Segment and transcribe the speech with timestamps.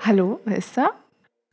[0.00, 0.90] Hallo, wer ist da?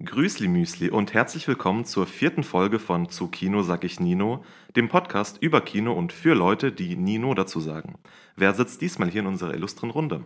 [0.03, 4.43] Grüßli Müsli und herzlich willkommen zur vierten Folge von Zu Kino sag ich Nino,
[4.75, 7.95] dem Podcast über Kino und für Leute, die Nino dazu sagen.
[8.35, 10.25] Wer sitzt diesmal hier in unserer illustren Runde?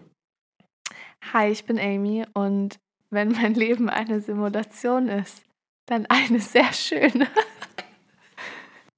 [1.34, 5.44] Hi, ich bin Amy und wenn mein Leben eine Simulation ist,
[5.86, 7.28] dann eine sehr schöne.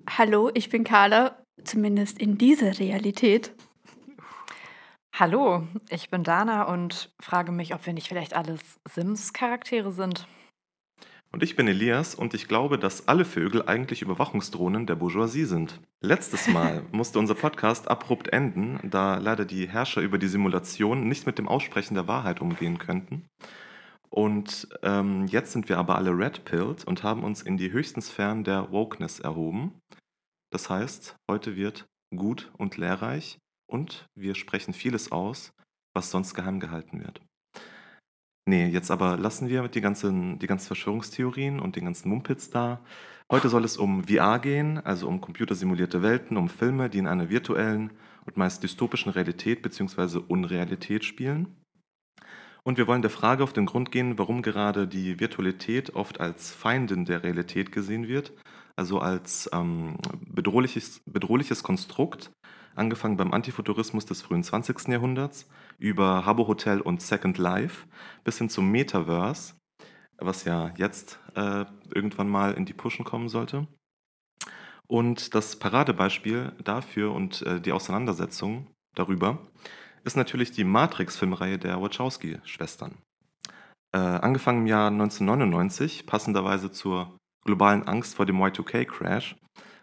[0.09, 3.54] Hallo, ich bin Carla, zumindest in dieser Realität.
[5.22, 10.26] Hallo, ich bin Dana und frage mich, ob wir nicht vielleicht alles Sims-Charaktere sind.
[11.32, 15.80] Und ich bin Elias und ich glaube, dass alle Vögel eigentlich Überwachungsdrohnen der Bourgeoisie sind.
[16.00, 21.28] Letztes Mal musste unser Podcast abrupt enden, da leider die Herrscher über die Simulation nicht
[21.28, 23.28] mit dem Aussprechen der Wahrheit umgehen könnten.
[24.09, 28.44] Und ähm, jetzt sind wir aber alle red-pilled und haben uns in die höchsten Sphären
[28.44, 29.80] der Wokeness erhoben.
[30.50, 33.38] Das heißt, heute wird gut und lehrreich
[33.71, 35.53] und wir sprechen vieles aus,
[35.95, 37.21] was sonst geheim gehalten wird.
[38.47, 42.81] Nee, jetzt aber lassen wir die ganzen, die ganzen Verschwörungstheorien und den ganzen Mumpitz da.
[43.31, 47.30] Heute soll es um VR gehen, also um computersimulierte Welten, um Filme, die in einer
[47.30, 47.91] virtuellen
[48.25, 50.19] und meist dystopischen Realität bzw.
[50.28, 51.56] Unrealität spielen.
[52.63, 56.52] Und wir wollen der Frage auf den Grund gehen, warum gerade die Virtualität oft als
[56.52, 58.33] Feindin der Realität gesehen wird,
[58.75, 59.97] also als ähm,
[60.28, 62.31] bedrohliches, bedrohliches Konstrukt,
[62.75, 64.88] angefangen beim Antifuturismus des frühen 20.
[64.88, 67.88] Jahrhunderts, über Habbo Hotel und Second Life,
[68.23, 69.55] bis hin zum Metaverse,
[70.17, 73.67] was ja jetzt äh, irgendwann mal in die Pushen kommen sollte.
[74.88, 79.39] Und das Paradebeispiel dafür und äh, die Auseinandersetzung darüber
[80.03, 82.97] ist natürlich die Matrix-Filmreihe der Wachowski-Schwestern.
[83.94, 89.35] Äh, angefangen im Jahr 1999, passenderweise zur globalen Angst vor dem Y2K-Crash,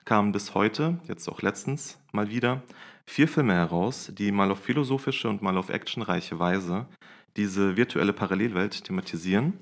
[0.05, 2.62] kamen bis heute, jetzt auch letztens mal wieder,
[3.06, 6.87] vier Filme heraus, die mal auf philosophische und mal auf actionreiche Weise
[7.37, 9.55] diese virtuelle Parallelwelt thematisieren.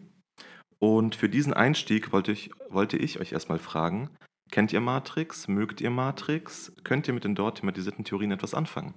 [0.79, 4.11] Und für diesen Einstieg wollte ich, wollte ich euch erstmal fragen,
[4.51, 5.49] kennt ihr Matrix?
[5.49, 6.73] Mögt ihr Matrix?
[6.85, 8.95] Könnt ihr mit den dort thematisierten Theorien etwas anfangen?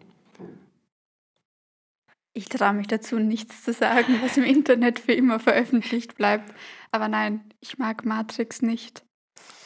[2.34, 6.54] Ich traue mich dazu, nichts zu sagen, was im Internet für immer veröffentlicht bleibt.
[6.92, 9.04] Aber nein, ich mag Matrix nicht.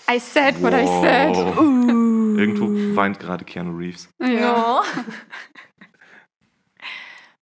[0.09, 1.35] I said what I said.
[1.57, 2.22] Uh.
[2.43, 4.09] Irgendwo weint gerade Keanu Reeves.
[4.21, 4.81] Ja.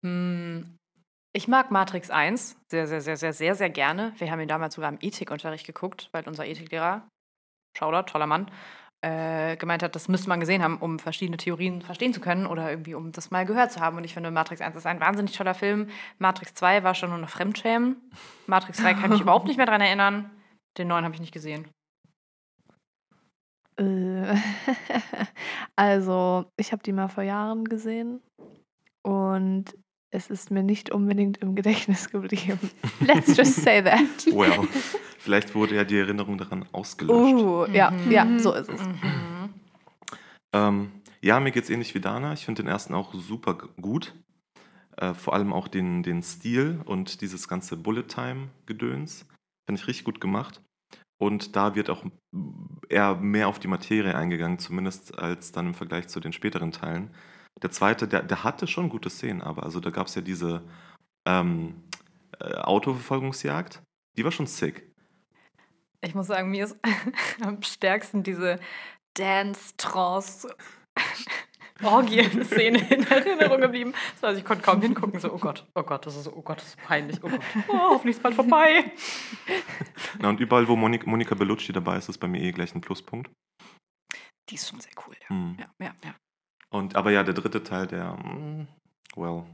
[0.03, 0.77] Hm,
[1.33, 4.13] ich mag Matrix 1 sehr, sehr, sehr, sehr, sehr, sehr gerne.
[4.17, 7.07] Wir haben ihn damals sogar im Ethikunterricht geguckt, weil unser Ethiklehrer,
[7.77, 8.49] Schauder, toller Mann,
[9.01, 12.69] äh, gemeint hat, das müsste man gesehen haben, um verschiedene Theorien verstehen zu können oder
[12.69, 13.97] irgendwie, um das mal gehört zu haben.
[13.97, 15.89] Und ich finde, Matrix 1 ist ein wahnsinnig toller Film.
[16.17, 17.97] Matrix 2 war schon nur noch Fremdschämen.
[18.47, 20.31] Matrix 3 kann ich mich überhaupt nicht mehr daran erinnern.
[20.79, 21.67] Den neuen habe ich nicht gesehen.
[23.77, 24.35] Äh,
[25.75, 28.21] also, ich habe die mal vor Jahren gesehen
[29.03, 29.65] und
[30.09, 32.59] es ist mir nicht unbedingt im Gedächtnis geblieben.
[33.01, 34.25] Let's just say that.
[34.31, 34.67] Well,
[35.19, 37.33] vielleicht wurde ja die Erinnerung daran ausgelöscht.
[37.33, 38.11] Uh, ja, Mhm.
[38.11, 38.81] ja, so ist es.
[38.81, 39.53] Mhm.
[40.53, 42.33] Ähm, ja, mir geht's ähnlich wie Dana.
[42.33, 44.15] Ich finde den ersten auch super gut.
[44.95, 49.25] Äh, vor allem auch den, den Stil und dieses ganze Bullet-Time-Gedöns.
[49.67, 50.61] Finde ich richtig gut gemacht.
[51.17, 52.03] Und da wird auch
[52.89, 57.13] eher mehr auf die Materie eingegangen, zumindest als dann im Vergleich zu den späteren Teilen.
[57.61, 60.61] Der zweite, der, der hatte schon gute Szenen, aber also da gab es ja diese
[61.25, 61.83] ähm,
[62.39, 63.81] äh, Autoverfolgungsjagd.
[64.15, 64.91] Die war schon sick.
[66.01, 66.77] Ich muss sagen, mir ist
[67.41, 68.59] am stärksten diese
[69.15, 70.55] Dance-Trance.
[71.83, 73.93] Orgien-Szene in Erinnerung geblieben.
[74.19, 75.19] So, also ich konnte kaum hingucken.
[75.19, 77.23] So, oh Gott, oh Gott, das ist, oh Gott, das ist peinlich.
[77.23, 78.91] Oh Gott, oh, hoffentlich ist bald vorbei.
[80.19, 82.81] Na, und überall, wo Monik, Monika Bellucci dabei ist, ist bei mir eh gleich ein
[82.81, 83.29] Pluspunkt.
[84.49, 85.29] Die ist schon sehr cool, ja.
[85.29, 85.57] Hm.
[85.59, 86.15] Ja, ja, ja.
[86.69, 88.67] Und, aber ja, der dritte Teil, der, mm,
[89.15, 89.45] well,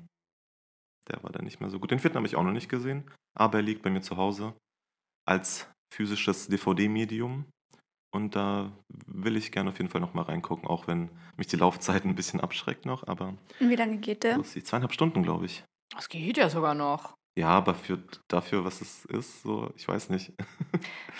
[1.09, 1.91] der war dann nicht mehr so gut.
[1.91, 4.53] Den vierten habe ich auch noch nicht gesehen, aber er liegt bei mir zu Hause
[5.27, 7.45] als physisches DVD-Medium.
[8.13, 8.71] Und da
[9.07, 12.13] will ich gerne auf jeden Fall noch mal reingucken, auch wenn mich die Laufzeit ein
[12.15, 13.07] bisschen abschreckt noch.
[13.07, 14.37] Aber Und wie lange geht der?
[14.37, 15.63] die zweieinhalb Stunden, glaube ich.
[15.95, 17.15] Das geht ja sogar noch.
[17.35, 20.31] Ja, aber für, dafür, was es ist, so, ich weiß nicht.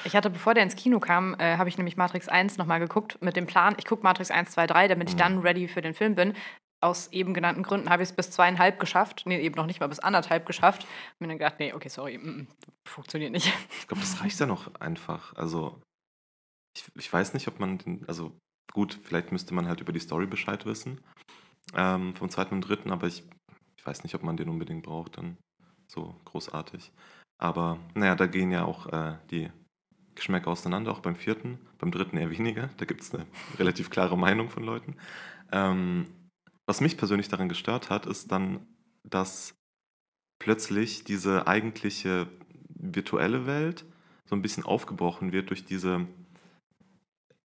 [0.05, 3.21] Ich hatte, bevor der ins Kino kam, äh, habe ich nämlich Matrix 1 nochmal geguckt
[3.21, 5.19] mit dem Plan, ich gucke Matrix 1, 2, 3, damit ich Mhm.
[5.19, 6.33] dann ready für den Film bin.
[6.81, 9.23] Aus eben genannten Gründen habe ich es bis zweieinhalb geschafft.
[9.25, 10.83] Nee, eben noch nicht mal bis anderthalb geschafft.
[10.83, 12.47] Und mir dann gedacht, nee, okay, sorry, mm, mm,
[12.85, 13.53] funktioniert nicht.
[13.79, 15.33] Ich glaube, das reicht ja noch einfach.
[15.35, 15.79] Also,
[16.75, 18.35] ich, ich weiß nicht, ob man den, also
[18.71, 21.01] gut, vielleicht müsste man halt über die Story Bescheid wissen.
[21.73, 23.23] Ähm, vom zweiten und dritten, aber ich,
[23.77, 25.37] ich weiß nicht, ob man den unbedingt braucht, dann
[25.87, 26.91] so großartig.
[27.37, 29.49] Aber naja, da gehen ja auch äh, die
[30.15, 32.69] Geschmäcker auseinander, auch beim vierten, beim dritten eher weniger.
[32.77, 33.25] Da gibt es eine
[33.59, 34.95] relativ klare Meinung von Leuten.
[35.51, 36.07] Ähm,
[36.65, 38.65] was mich persönlich daran gestört hat, ist dann,
[39.03, 39.55] dass
[40.39, 42.27] plötzlich diese eigentliche
[42.69, 43.85] virtuelle Welt
[44.25, 46.07] so ein bisschen aufgebrochen wird durch diese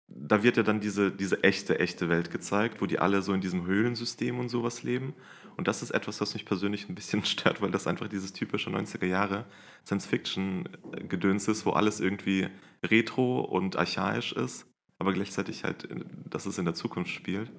[0.07, 3.41] da wird ja dann diese, diese echte, echte Welt gezeigt, wo die alle so in
[3.41, 5.13] diesem Höhlensystem und sowas leben.
[5.57, 8.69] Und das ist etwas, was mich persönlich ein bisschen stört, weil das einfach dieses typische
[8.69, 9.45] 90er Jahre
[9.85, 12.47] Science-Fiction-Gedöns ist, wo alles irgendwie
[12.85, 14.65] retro und archaisch ist,
[14.99, 15.87] aber gleichzeitig halt,
[16.29, 17.51] dass es in der Zukunft spielt.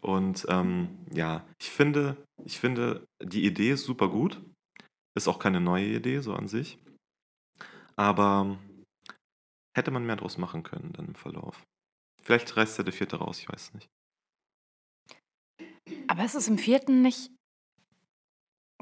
[0.00, 4.40] Und ähm, ja, ich finde, ich finde, die Idee ist super gut.
[5.14, 6.78] Ist auch keine neue Idee, so an sich.
[7.96, 8.56] Aber
[9.78, 11.64] hätte man mehr draus machen können dann im Verlauf.
[12.22, 13.88] Vielleicht reißt ja der vierte raus, ich weiß nicht.
[16.08, 17.30] Aber ist es im vierten nicht.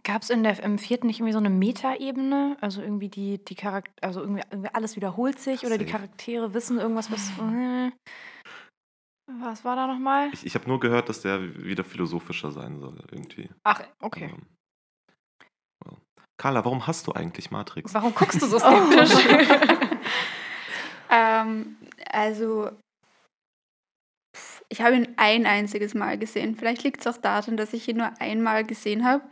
[0.02, 2.56] Gab es im vierten nicht irgendwie so eine Metaebene?
[2.60, 5.98] Also irgendwie die, die Charakter, also irgendwie, irgendwie alles wiederholt sich oder die Safe.
[5.98, 7.30] Charaktere wissen irgendwas, was.
[7.40, 7.90] äh,
[9.28, 10.30] Was war da nochmal?
[10.32, 13.50] Ich, ich habe nur gehört, dass der wieder philosophischer sein soll, irgendwie.
[13.64, 14.30] Ach, okay.
[14.32, 14.46] Ähm,
[15.84, 15.96] well.
[16.36, 17.92] Carla, warum hast du eigentlich Matrix?
[17.92, 19.12] Warum guckst du so skeptisch?
[21.10, 21.76] Ähm,
[22.10, 22.70] also,
[24.68, 26.56] ich habe ihn ein einziges Mal gesehen.
[26.56, 29.24] Vielleicht liegt es auch daran, dass ich ihn nur einmal gesehen habe.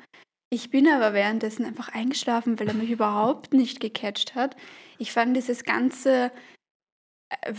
[0.50, 4.56] Ich bin aber währenddessen einfach eingeschlafen, weil er mich überhaupt nicht gecatcht hat.
[4.98, 6.30] Ich fand dieses ganze.
[7.42, 7.54] Äh,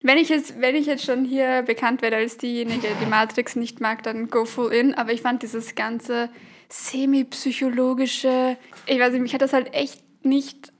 [0.00, 3.80] wenn ich, jetzt, wenn ich jetzt schon hier bekannt werde als diejenige, die Matrix nicht
[3.80, 4.94] mag, dann go full in.
[4.94, 6.30] Aber ich fand dieses ganze
[6.68, 8.56] semi-psychologische,
[8.86, 10.72] ich weiß nicht, mich hat das halt echt nicht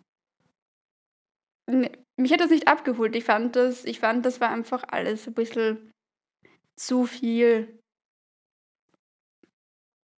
[1.69, 3.15] mich hat das nicht abgeholt.
[3.15, 5.93] Ich fand das, ich fand, das war einfach alles ein bisschen
[6.77, 7.79] zu viel.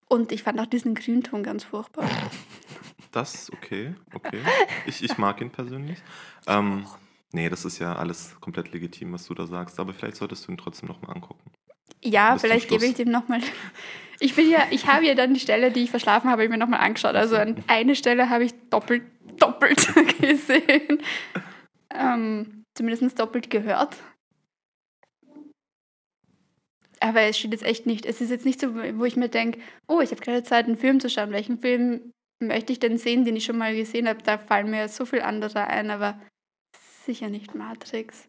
[0.08, 2.08] Und ich fand auch diesen Grünton ganz furchtbar.
[3.12, 4.41] Das, okay, okay.
[4.87, 5.99] Ich, ich mag ihn persönlich.
[6.47, 6.87] Ähm,
[7.32, 10.53] nee, das ist ja alles komplett legitim, was du da sagst, aber vielleicht solltest du
[10.53, 11.50] ihn trotzdem nochmal angucken.
[12.03, 13.41] Ja, Bis vielleicht gebe ich dem nochmal.
[14.23, 16.58] Ich bin ja, ich habe ja dann die Stelle, die ich verschlafen habe, ich mir
[16.58, 17.14] nochmal angeschaut.
[17.14, 19.03] Also an eine Stelle habe ich doppelt,
[19.41, 19.89] doppelt
[20.21, 21.03] gesehen.
[21.93, 23.97] Ähm, zumindest doppelt gehört.
[27.01, 28.05] Aber es steht jetzt echt nicht.
[28.05, 29.59] Es ist jetzt nicht so, wo ich mir denke,
[29.89, 31.33] oh, ich habe gerade Zeit, einen Film zu schauen.
[31.33, 34.23] Welchen Film möchte ich denn sehen, den ich schon mal gesehen habe?
[34.23, 36.21] Da fallen mir so viel andere ein, aber
[37.05, 38.29] sicher nicht Matrix.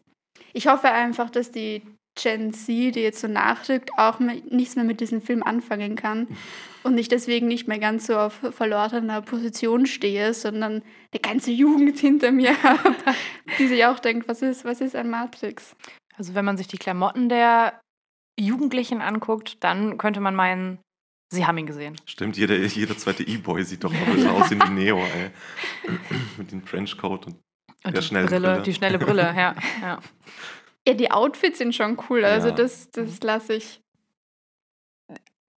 [0.54, 1.82] Ich hoffe einfach, dass die
[2.14, 6.28] Gen Z, die jetzt so nachrückt, auch nichts mehr mit diesem Film anfangen kann
[6.82, 10.82] und ich deswegen nicht mehr ganz so auf verlorener Position stehe, sondern
[11.12, 12.94] eine ganze Jugend hinter mir habe,
[13.58, 15.74] die sich auch denkt, was ist, was ist ein Matrix?
[16.16, 17.80] Also wenn man sich die Klamotten der
[18.38, 20.78] Jugendlichen anguckt, dann könnte man meinen,
[21.32, 21.96] sie haben ihn gesehen.
[22.04, 25.30] Stimmt, jeder, jeder zweite E-Boy sieht doch mal so aus wie Neo, ey.
[26.36, 27.36] Mit dem Trenchcoat und
[27.84, 28.62] Und Der die schnellen Brille, Brille.
[28.62, 29.54] die schnelle Brille, ja.
[29.80, 30.00] ja.
[30.86, 32.54] Ja, die Outfits sind schon cool, also Ja.
[32.54, 33.80] das, das lasse ich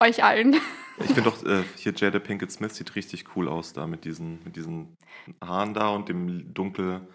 [0.01, 0.55] euch allen.
[0.99, 4.43] Ich finde doch, äh, hier Jada Pinkett Smith sieht richtig cool aus da mit diesen,
[4.43, 4.95] mit diesen
[5.43, 7.07] Haaren da und dem dunkel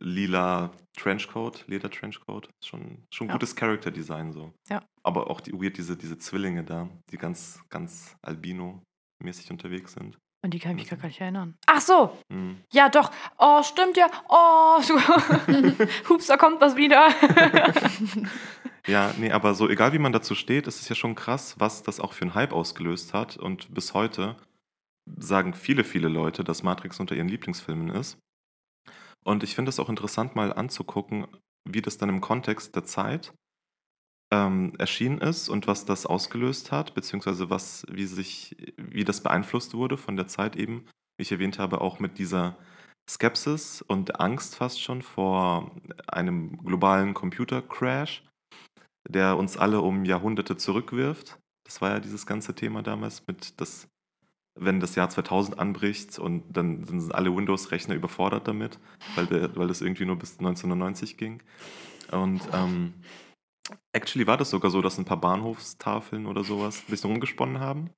[0.00, 2.46] lila Trenchcoat, Leder-Trenchcoat.
[2.60, 3.32] Ist Schon, schon Ja.
[3.34, 4.52] gutes Character-Design so.
[4.68, 4.84] Ja.
[5.02, 10.18] Aber auch die weird, diese, diese Zwillinge da, die ganz, ganz albino-mäßig unterwegs sind.
[10.42, 11.56] Und die kann ich mich gar nicht erinnern.
[11.66, 12.62] Ach so, Mhm.
[12.72, 13.10] ja doch.
[13.38, 14.06] Oh, stimmt ja.
[14.28, 14.94] Oh, so.
[16.08, 17.08] Hups, da kommt was wieder.
[18.86, 21.82] Ja, nee, aber so egal wie man dazu steht, ist es ja schon krass, was
[21.82, 23.36] das auch für einen Hype ausgelöst hat.
[23.36, 24.36] Und bis heute
[25.18, 28.16] sagen viele, viele Leute, dass Matrix unter ihren Lieblingsfilmen ist.
[29.24, 31.26] Und ich finde es auch interessant, mal anzugucken,
[31.68, 33.34] wie das dann im Kontext der Zeit
[34.30, 39.74] ähm, erschienen ist und was das ausgelöst hat, beziehungsweise was, wie sich, wie das beeinflusst
[39.74, 40.84] wurde von der Zeit eben,
[41.16, 42.56] wie ich erwähnt habe, auch mit dieser
[43.08, 45.70] Skepsis und Angst fast schon vor
[46.06, 48.22] einem globalen Computercrash,
[49.08, 51.38] der uns alle um Jahrhunderte zurückwirft.
[51.64, 53.88] Das war ja dieses ganze Thema damals mit, dass
[54.60, 58.78] wenn das Jahr 2000 anbricht und dann, dann sind alle Windows-Rechner überfordert damit,
[59.14, 61.40] weil, weil das irgendwie nur bis 1990 ging.
[62.10, 62.94] Und ähm,
[63.92, 67.90] actually war das sogar so, dass ein paar Bahnhofstafeln oder sowas ein bisschen rumgesponnen haben,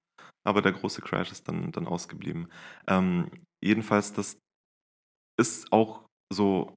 [0.45, 2.51] aber der große Crash ist dann, dann ausgeblieben.
[2.87, 3.31] Ähm,
[3.63, 4.39] jedenfalls, das
[5.39, 6.75] ist auch so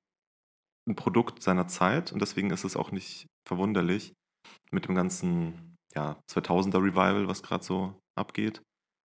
[0.87, 4.13] ein Produkt seiner Zeit und deswegen ist es auch nicht verwunderlich
[4.71, 8.61] mit dem ganzen ja, 2000er Revival, was gerade so abgeht,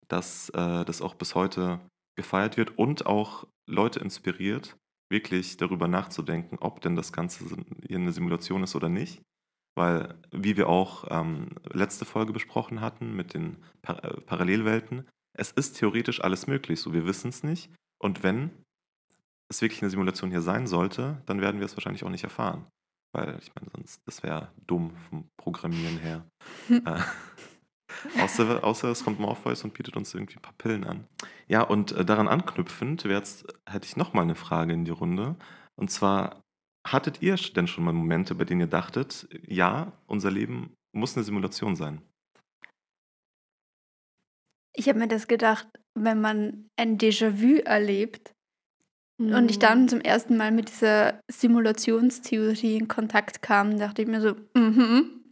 [0.09, 1.81] dass äh, das auch bis heute
[2.16, 4.76] gefeiert wird und auch Leute inspiriert,
[5.11, 7.45] wirklich darüber nachzudenken, ob denn das Ganze
[7.87, 9.23] hier eine Simulation ist oder nicht.
[9.76, 15.52] Weil, wie wir auch ähm, letzte Folge besprochen hatten mit den Par äh, Parallelwelten, es
[15.52, 17.71] ist theoretisch alles möglich, so wir wissen es nicht.
[17.99, 18.50] Und wenn
[19.49, 22.66] es wirklich eine Simulation hier sein sollte, dann werden wir es wahrscheinlich auch nicht erfahren.
[23.12, 26.26] Weil ich meine, sonst, das wäre dumm vom Programmieren her.
[26.71, 27.00] äh,
[28.21, 31.06] außer, außer es kommt Morpheus und bietet uns irgendwie ein paar Pillen an.
[31.49, 35.37] Ja, und äh, daran anknüpfend jetzt, hätte ich noch mal eine Frage in die Runde.
[35.76, 36.42] Und zwar,
[36.93, 41.25] hattet ihr denn schon mal Momente, bei denen ihr dachtet, ja, unser Leben muss eine
[41.25, 42.00] Simulation sein?
[44.75, 48.33] Ich habe mir das gedacht, wenn man ein Déjà-vu erlebt
[49.19, 54.21] und ich dann zum ersten Mal mit dieser Simulationstheorie in Kontakt kam, dachte ich mir
[54.21, 55.25] so, mhm,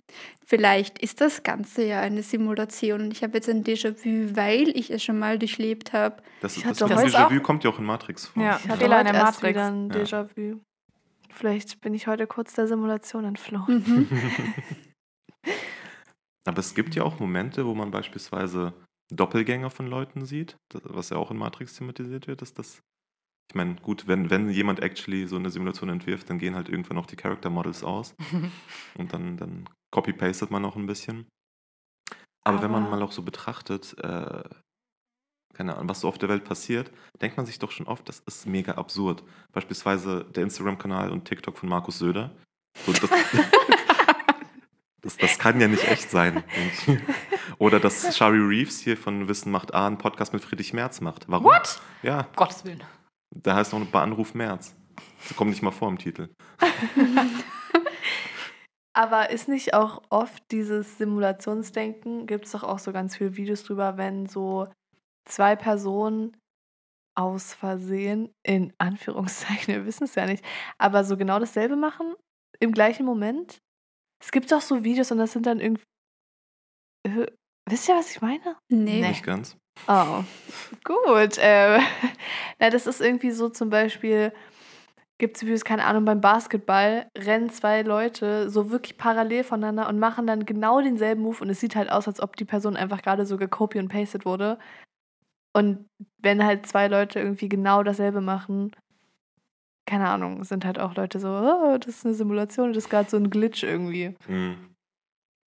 [0.46, 4.90] vielleicht ist das Ganze ja eine Simulation und ich habe jetzt ein Déjà-vu, weil ich
[4.90, 6.22] es schon mal durchlebt habe.
[6.40, 8.42] Das, Ich das, das Déjà-vu kommt ja auch in Matrix vor.
[8.42, 8.58] Ja.
[8.62, 9.50] Ich hatte Fehler in der Matrix.
[9.50, 10.60] wieder ein Ja.
[11.34, 13.84] Vielleicht bin ich heute kurz der Simulation entflohen.
[13.86, 14.08] Mhm.
[16.46, 18.72] Aber es gibt ja auch Momente, wo man beispielsweise
[19.12, 22.80] Doppelgänger von Leuten sieht, das- was ja auch in Matrix thematisiert wird, ist das.
[23.50, 26.98] Ich meine, gut, wenn, wenn jemand actually so eine Simulation entwirft, dann gehen halt irgendwann
[26.98, 28.14] auch die Character Models aus
[28.98, 31.26] und dann, dann copy-pastet man noch ein bisschen.
[32.46, 34.42] Aber, wenn man Aber- mal auch so betrachtet, äh,
[35.54, 38.20] keine Ahnung, was so auf der Welt passiert, denkt man sich doch schon oft, das
[38.20, 39.22] ist mega absurd.
[39.52, 42.32] Beispielsweise der Instagram-Kanal und TikTok von Markus Söder.
[42.84, 43.10] So, das,
[45.02, 46.42] das, das kann ja nicht echt sein.
[47.58, 51.28] Oder dass Shari Reeves hier von Wissen macht A einen Podcast mit Friedrich Merz macht.
[51.28, 51.46] Warum?
[51.46, 51.80] What?
[52.02, 52.82] Ja, Gottes Willen.
[53.30, 54.74] da heißt noch bei Anruf Merz.
[55.26, 56.28] Das kommt nicht mal vor im Titel.
[58.96, 63.64] Aber ist nicht auch oft dieses Simulationsdenken, gibt es doch auch so ganz viele Videos
[63.64, 64.68] drüber, wenn so
[65.24, 66.36] zwei Personen
[67.16, 70.44] aus Versehen, in Anführungszeichen, wir wissen es ja nicht,
[70.78, 72.14] aber so genau dasselbe machen,
[72.60, 73.58] im gleichen Moment?
[74.22, 75.84] Es gibt doch so Videos und das sind dann irgendwie.
[77.06, 77.26] Äh,
[77.68, 78.56] Wisst ihr, was ich meine?
[78.68, 79.00] Nee.
[79.00, 79.08] Nee.
[79.08, 79.56] Nicht ganz.
[79.88, 80.22] Oh,
[80.84, 81.38] gut.
[81.38, 81.78] Äh,
[82.58, 84.32] na, das ist irgendwie so zum Beispiel,
[85.18, 89.98] gibt es Videos, keine Ahnung, beim Basketball rennen zwei Leute so wirklich parallel voneinander und
[89.98, 93.02] machen dann genau denselben Move und es sieht halt aus, als ob die Person einfach
[93.02, 94.58] gerade so gecopy und pasted wurde.
[95.54, 95.86] Und
[96.18, 98.72] wenn halt zwei Leute irgendwie genau dasselbe machen,
[99.86, 103.08] keine Ahnung, sind halt auch Leute so, oh, das ist eine Simulation, das ist gerade
[103.08, 104.14] so ein Glitch irgendwie.
[104.26, 104.74] Mhm.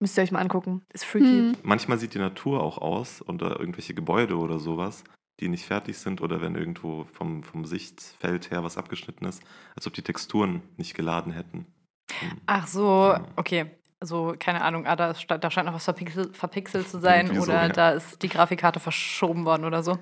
[0.00, 0.82] Müsst ihr euch mal angucken.
[0.92, 1.26] Ist freaky.
[1.26, 1.56] Hm.
[1.64, 5.02] Manchmal sieht die Natur auch aus oder irgendwelche Gebäude oder sowas,
[5.40, 9.42] die nicht fertig sind oder wenn irgendwo vom, vom Sichtfeld her was abgeschnitten ist,
[9.74, 11.66] als ob die Texturen nicht geladen hätten.
[12.22, 12.40] Mhm.
[12.46, 13.72] Ach so, okay.
[14.00, 17.40] Also, keine Ahnung, ah, da, ist, da scheint noch was verpixelt, verpixelt zu sein Irgendwie
[17.40, 17.68] so, oder ja.
[17.68, 19.98] da ist die Grafikkarte verschoben worden oder so.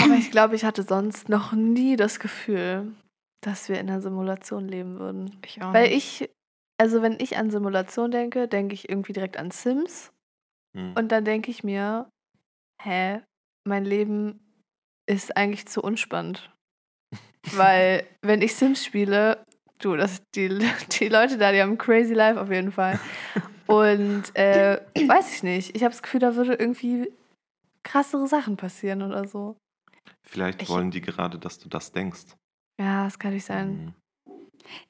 [0.00, 2.92] Aber ich glaube, ich hatte sonst noch nie das Gefühl,
[3.40, 5.36] dass wir in einer Simulation leben würden.
[5.44, 5.72] Ich auch.
[5.72, 6.30] Weil ich,
[6.80, 10.12] also wenn ich an Simulation denke, denke ich irgendwie direkt an Sims.
[10.74, 10.94] Mhm.
[10.96, 12.08] Und dann denke ich mir,
[12.82, 13.20] hä,
[13.64, 14.40] mein Leben
[15.06, 16.50] ist eigentlich zu unspannend.
[17.52, 19.44] Weil wenn ich Sims spiele,
[19.84, 20.48] du, das die,
[20.98, 22.98] die Leute da, die haben crazy life auf jeden Fall.
[23.66, 25.74] Und äh, weiß ich nicht.
[25.76, 27.10] Ich habe das Gefühl, da würde irgendwie
[27.84, 29.56] krassere Sachen passieren oder so.
[30.26, 32.36] Vielleicht Ich- wollen die gerade, dass du das denkst.
[32.80, 33.94] Ja, das kann nicht sein.
[34.26, 34.38] Mhm.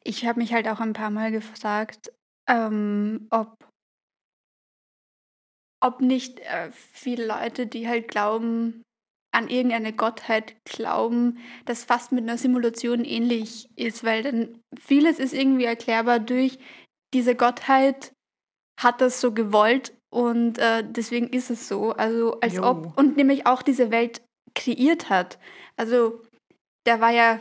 [0.05, 2.13] Ich habe mich halt auch ein paar Mal gefragt,
[2.49, 3.57] ähm, ob,
[5.81, 8.83] ob nicht äh, viele Leute, die halt glauben,
[9.33, 15.33] an irgendeine Gottheit glauben, das fast mit einer Simulation ähnlich ist, weil dann vieles ist
[15.33, 16.59] irgendwie erklärbar durch
[17.15, 18.13] diese Gottheit
[18.79, 21.93] hat das so gewollt und äh, deswegen ist es so.
[21.93, 22.65] Also als Jo.
[22.65, 24.23] ob und nämlich auch diese Welt
[24.55, 25.39] kreiert hat.
[25.77, 26.21] Also
[26.85, 27.41] da war ja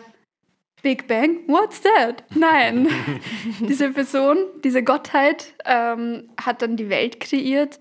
[0.81, 2.23] Big Bang, what's that?
[2.35, 2.87] Nein.
[3.59, 7.79] diese Person, diese Gottheit ähm, hat dann die Welt kreiert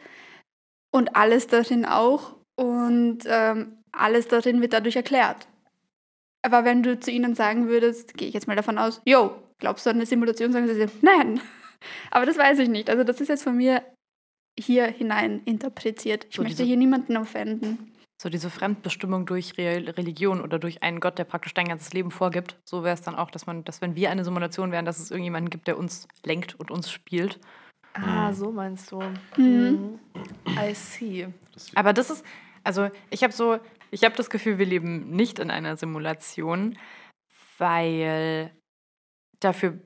[0.90, 2.36] und alles darin auch.
[2.56, 5.46] Und ähm, alles darin wird dadurch erklärt.
[6.42, 9.84] Aber wenn du zu ihnen sagen würdest, gehe ich jetzt mal davon aus, yo, glaubst
[9.84, 11.40] du an eine Simulation, sagen sie, nein.
[12.10, 12.88] Aber das weiß ich nicht.
[12.90, 13.82] Also das ist jetzt von mir
[14.58, 16.26] hier hinein interpretiert.
[16.30, 17.92] Ich So möchte diese- hier niemanden offenden.
[18.22, 22.10] So diese Fremdbestimmung durch Re Religion oder durch einen Gott, der praktisch dein ganzes Leben
[22.10, 22.58] vorgibt.
[22.68, 25.10] So wäre es dann auch, dass man, dass wenn wir eine Simulation wären, dass es
[25.10, 27.38] irgendjemanden gibt, der uns lenkt und uns spielt.
[27.94, 28.34] Ah, Mhm.
[28.34, 29.00] so meinst du.
[29.38, 29.44] Mhm.
[29.46, 29.98] Mhm.
[30.48, 31.28] I see.
[31.74, 32.22] Aber das ist,
[32.62, 33.58] also ich habe so,
[33.90, 36.78] ich habe das Gefühl, wir leben nicht in einer Simulation,
[37.58, 38.52] weil
[39.40, 39.80] dafür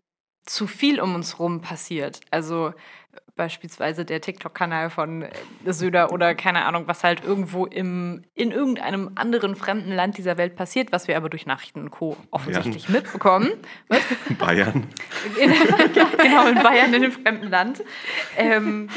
[0.47, 2.21] zu viel um uns rum passiert.
[2.31, 2.75] Also
[3.37, 5.33] beispielsweise der TikTok-Kanal von äh,
[5.73, 10.55] Söder oder keine Ahnung, was halt irgendwo im, in irgendeinem anderen fremden Land dieser Welt
[10.55, 12.17] passiert, was wir aber durch Nachrichten und Co.
[12.31, 13.53] offensichtlich mitbekommen.
[13.89, 14.03] Was?
[14.39, 14.87] Bayern.
[15.41, 15.53] In,
[16.19, 17.83] genau, in Bayern, in einem fremden Land.
[18.37, 18.89] Ähm,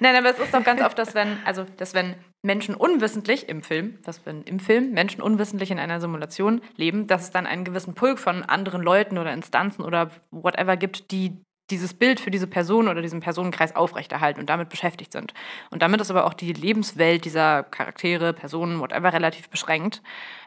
[0.00, 3.62] nein, aber es ist doch ganz oft, dass wenn, also, dass wenn Menschen unwissentlich im
[3.62, 7.64] Film, dass wenn im Film Menschen unwissentlich in einer Simulation leben, dass es dann einen
[7.64, 12.48] gewissen Pulk von anderen Leuten oder Instanzen oder whatever gibt, die dieses Bild für diese
[12.48, 15.32] Person oder diesen Personenkreis aufrechterhalten und damit beschäftigt sind.
[15.70, 20.02] Und damit ist aber auch die Lebenswelt dieser Charaktere, Personen, whatever, relativ beschränkt.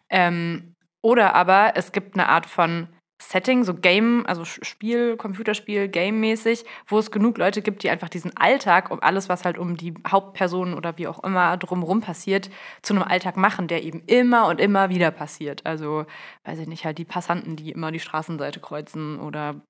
[0.10, 2.90] Ähm, oder aber es gibt eine Art von
[3.22, 8.36] Setting, so Game, also Spiel, Computerspiel, Game-mäßig, wo es genug Leute gibt, die einfach diesen
[8.36, 12.50] Alltag, um alles, was halt um die Hauptpersonen oder wie auch immer drumherum passiert,
[12.82, 15.66] zu einem Alltag machen, der eben immer und immer wieder passiert.
[15.66, 16.06] Also,
[16.44, 19.62] weiß ich nicht, halt die Passanten, die immer die Straßenseite kreuzen oder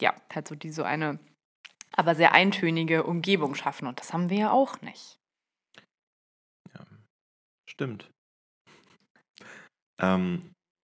[0.00, 1.18] ja, halt so die so eine,
[1.92, 3.86] aber sehr eintönige Umgebung schaffen.
[3.86, 5.18] Und das haben wir ja auch nicht.
[6.74, 6.86] Ja,
[7.68, 8.10] stimmt.
[10.00, 10.52] Ähm,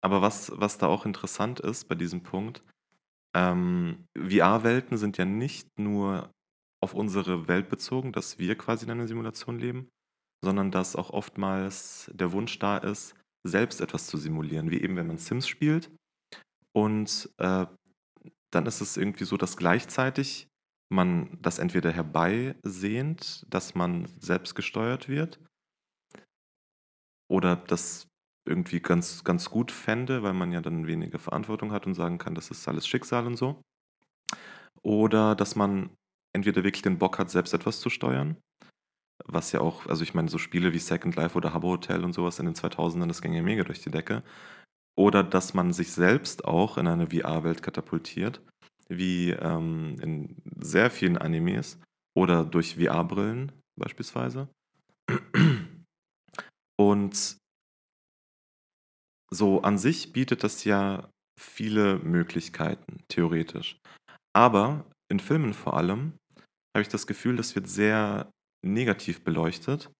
[0.05, 2.63] aber was, was da auch interessant ist bei diesem Punkt,
[3.35, 6.31] ähm, VR-Welten sind ja nicht nur
[6.83, 9.89] auf unsere Welt bezogen, dass wir quasi in einer Simulation leben,
[10.45, 13.15] sondern dass auch oftmals der Wunsch da ist,
[13.47, 15.91] selbst etwas zu simulieren, wie eben wenn man Sims spielt.
[16.77, 17.67] Und äh,
[18.53, 20.49] dann ist es irgendwie so, dass gleichzeitig
[20.93, 25.41] man das entweder herbeisehnt, dass man selbst gesteuert wird,
[27.31, 28.07] oder das
[28.47, 32.35] irgendwie ganz, ganz gut fände, weil man ja dann weniger Verantwortung hat und sagen kann,
[32.35, 33.63] das ist alles Schicksal und so.
[34.83, 35.91] Oder dass man
[36.35, 38.37] entweder wirklich den Bock hat, selbst etwas zu steuern,
[39.25, 42.13] was ja auch, also ich meine, so Spiele wie Second Life oder Habbo Hotel und
[42.13, 44.23] sowas in den 2000ern, das ging ja mega durch die Decke.
[44.97, 48.41] Oder dass man sich selbst auch in eine VR-Welt katapultiert,
[48.89, 51.81] wie ähm, in sehr vielen Animes
[52.15, 54.49] oder durch VR-Brillen beispielsweise.
[56.77, 57.39] Und
[59.35, 63.79] so an sich bietet das ja viele Möglichkeiten, theoretisch.
[64.35, 66.15] Aber in Filmen vor allem
[66.75, 68.31] habe ich das Gefühl, das wird sehr
[68.65, 69.91] negativ beleuchtet.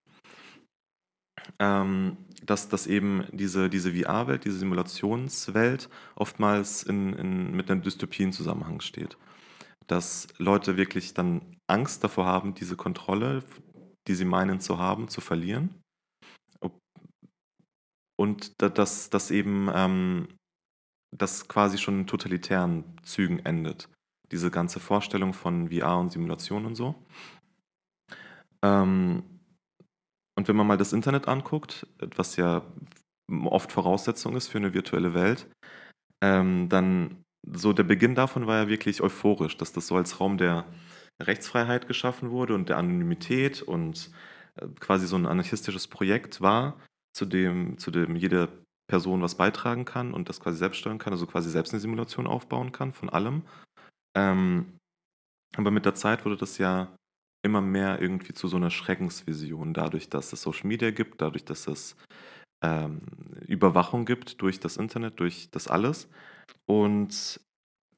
[1.59, 8.31] Ähm, dass, dass eben diese, diese VR-Welt, diese Simulationswelt oftmals in, in, mit einem Dystopien
[8.31, 9.17] Zusammenhang steht.
[9.87, 13.43] Dass Leute wirklich dann Angst davor haben, diese Kontrolle,
[14.07, 15.75] die sie meinen zu haben, zu verlieren
[18.17, 20.27] und dass das eben ähm,
[21.11, 23.89] das quasi schon in totalitären Zügen endet.
[24.31, 26.95] Diese ganze Vorstellung von VR und Simulation und so.
[28.63, 29.23] Ähm,
[30.37, 32.63] und wenn man mal das Internet anguckt, was ja
[33.45, 35.47] oft Voraussetzung ist für eine virtuelle Welt,
[36.21, 37.23] ähm, dann
[37.53, 40.65] so der Beginn davon war ja wirklich euphorisch, dass das so als Raum der
[41.21, 44.11] Rechtsfreiheit geschaffen wurde und der Anonymität und
[44.55, 46.79] äh, quasi so ein anarchistisches Projekt war,
[47.15, 48.49] zu dem, zu dem jede
[48.87, 52.27] Person was beitragen kann und das quasi selbst steuern kann, also quasi selbst eine Simulation
[52.27, 53.43] aufbauen kann von allem.
[54.15, 54.77] Ähm,
[55.55, 56.95] aber mit der Zeit wurde das ja
[57.43, 61.67] immer mehr irgendwie zu so einer Schreckensvision, dadurch, dass es Social Media gibt, dadurch, dass
[61.67, 61.95] es
[62.63, 63.01] ähm,
[63.47, 66.09] Überwachung gibt durch das Internet, durch das alles.
[66.65, 67.39] Und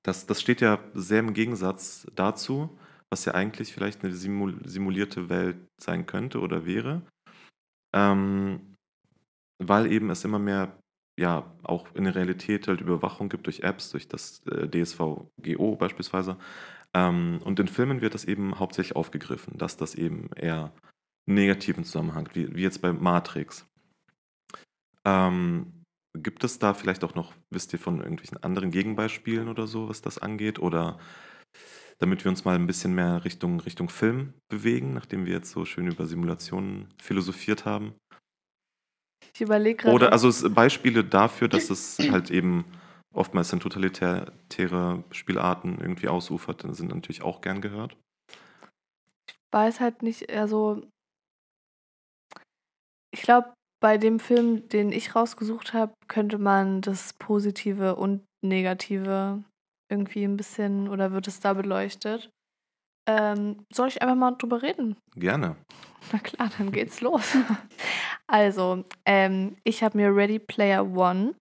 [0.03, 2.77] das, das steht ja sehr im Gegensatz dazu,
[3.09, 7.01] was ja eigentlich vielleicht eine simulierte Welt sein könnte oder wäre.
[7.95, 8.76] Ähm,
[9.59, 10.77] weil eben es immer mehr,
[11.19, 16.37] ja, auch in der Realität halt Überwachung gibt durch Apps, durch das äh, DSVGO beispielsweise.
[16.93, 20.73] Ähm, und in Filmen wird das eben hauptsächlich aufgegriffen, dass das eben eher
[21.27, 23.67] negativen Zusammenhang, wie, wie jetzt bei Matrix.
[25.05, 29.89] Ähm, gibt es da vielleicht auch noch, wisst ihr von irgendwelchen anderen Gegenbeispielen oder so,
[29.89, 30.59] was das angeht?
[30.59, 30.97] Oder
[31.99, 35.65] damit wir uns mal ein bisschen mehr Richtung, Richtung Film bewegen, nachdem wir jetzt so
[35.65, 37.95] schön über Simulationen philosophiert haben?
[39.37, 39.93] Ich überlege gerade.
[39.93, 42.65] Oder also Beispiele dafür, dass es halt eben
[43.13, 47.95] oftmals in totalitäre Spielarten irgendwie ausufert, sind natürlich auch gern gehört.
[49.29, 50.81] Ich weiß halt nicht, also
[53.13, 59.43] ich glaube, bei dem Film, den ich rausgesucht habe, könnte man das Positive und Negative
[59.87, 62.31] irgendwie ein bisschen oder wird es da beleuchtet?
[63.07, 64.97] Ähm, soll ich einfach mal drüber reden?
[65.15, 65.55] Gerne.
[66.11, 67.35] Na klar, dann geht's los.
[68.29, 71.33] Also, ähm, ich habe mir Ready Player One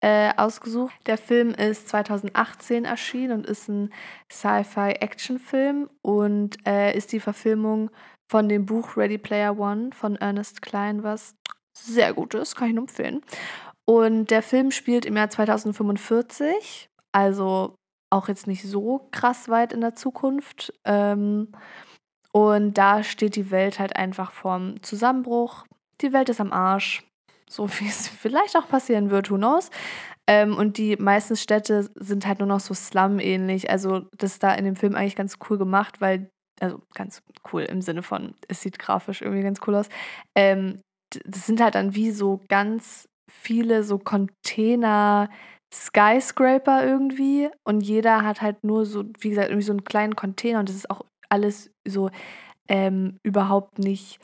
[0.00, 0.94] äh, ausgesucht.
[1.06, 3.92] Der Film ist 2018 erschienen und ist ein
[4.30, 7.90] Sci-Fi-Action-Film und äh, ist die Verfilmung
[8.28, 11.36] von dem Buch Ready Player One von Ernest Klein, was
[11.72, 13.22] sehr gut ist, kann ich nur empfehlen.
[13.84, 17.76] Und der Film spielt im Jahr 2045, also
[18.10, 20.72] auch jetzt nicht so krass weit in der Zukunft.
[20.84, 21.48] Ähm,
[22.32, 25.66] und da steht die Welt halt einfach vorm Zusammenbruch.
[26.00, 27.04] Die Welt ist am Arsch.
[27.48, 29.70] So wie es vielleicht auch passieren wird, who knows.
[30.26, 33.70] Ähm, und die meisten Städte sind halt nur noch so Slum-ähnlich.
[33.70, 37.62] Also, das ist da in dem Film eigentlich ganz cool gemacht, weil, also ganz cool
[37.62, 39.88] im Sinne von, es sieht grafisch irgendwie ganz cool aus.
[40.36, 40.82] Ähm,
[41.24, 45.30] das sind halt dann wie so ganz viele so Container,
[45.72, 50.60] Skyscraper irgendwie und jeder hat halt nur so, wie gesagt, irgendwie so einen kleinen Container
[50.60, 52.10] und das ist auch alles so
[52.68, 54.18] ähm, überhaupt nicht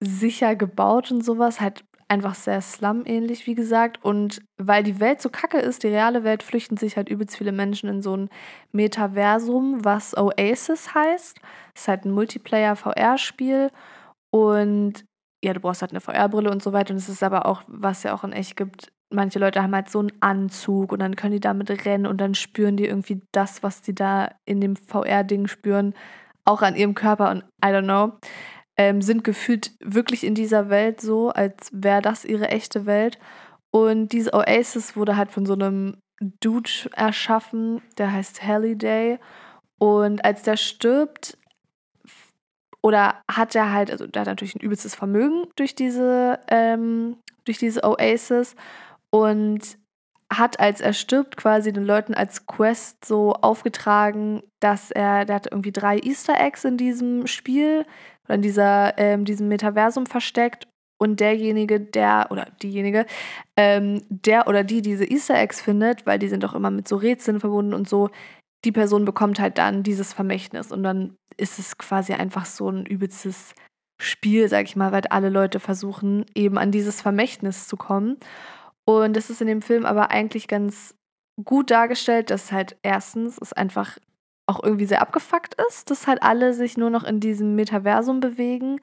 [0.00, 4.04] sicher gebaut und sowas, halt einfach sehr Slum-ähnlich, wie gesagt.
[4.04, 7.52] Und weil die Welt so kacke ist, die reale Welt, flüchten sich halt übelst viele
[7.52, 8.28] Menschen in so ein
[8.70, 11.38] Metaversum, was Oasis heißt.
[11.74, 13.70] Ist halt ein Multiplayer-VR-Spiel.
[14.30, 15.04] Und
[15.42, 16.92] ja, du brauchst halt eine VR-Brille und so weiter.
[16.92, 19.90] Und es ist aber auch, was ja auch in echt gibt, manche Leute haben halt
[19.90, 23.62] so einen Anzug und dann können die damit rennen und dann spüren die irgendwie das,
[23.62, 25.94] was die da in dem VR-Ding spüren,
[26.44, 28.18] auch an ihrem Körper und I don't know.
[28.78, 33.18] Ähm, sind gefühlt wirklich in dieser Welt so, als wäre das ihre echte Welt.
[33.70, 35.98] Und diese Oasis wurde halt von so einem
[36.40, 39.18] Dude erschaffen, der heißt Halliday.
[39.78, 41.36] Und als der stirbt,
[42.82, 47.58] oder hat er halt, also der hat natürlich ein übelstes Vermögen durch diese, ähm, durch
[47.58, 48.56] diese Oasis
[49.12, 49.78] und
[50.32, 55.48] hat, als er stirbt, quasi den Leuten als Quest so aufgetragen, dass er, der hat
[55.50, 57.84] irgendwie drei Easter Eggs in diesem Spiel
[58.24, 60.66] oder in dieser, ähm, diesem Metaversum versteckt.
[60.98, 63.06] Und derjenige, der oder diejenige,
[63.56, 66.94] ähm, der oder die diese Easter Eggs findet, weil die sind doch immer mit so
[66.94, 68.08] Rätseln verbunden und so,
[68.64, 70.70] die Person bekommt halt dann dieses Vermächtnis.
[70.70, 73.56] Und dann ist es quasi einfach so ein übelstes
[74.00, 78.18] Spiel, sag ich mal, weil alle Leute versuchen, eben an dieses Vermächtnis zu kommen.
[78.84, 80.94] Und das ist in dem Film aber eigentlich ganz
[81.44, 83.98] gut dargestellt, dass halt erstens es einfach
[84.46, 88.80] auch irgendwie sehr abgefuckt ist, dass halt alle sich nur noch in diesem Metaversum bewegen.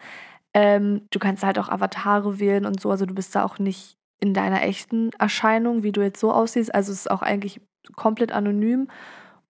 [0.54, 3.98] Ähm, du kannst halt auch Avatare wählen und so, also du bist da auch nicht
[4.20, 6.74] in deiner echten Erscheinung, wie du jetzt so aussiehst.
[6.74, 7.62] Also es ist auch eigentlich
[7.96, 8.90] komplett anonym.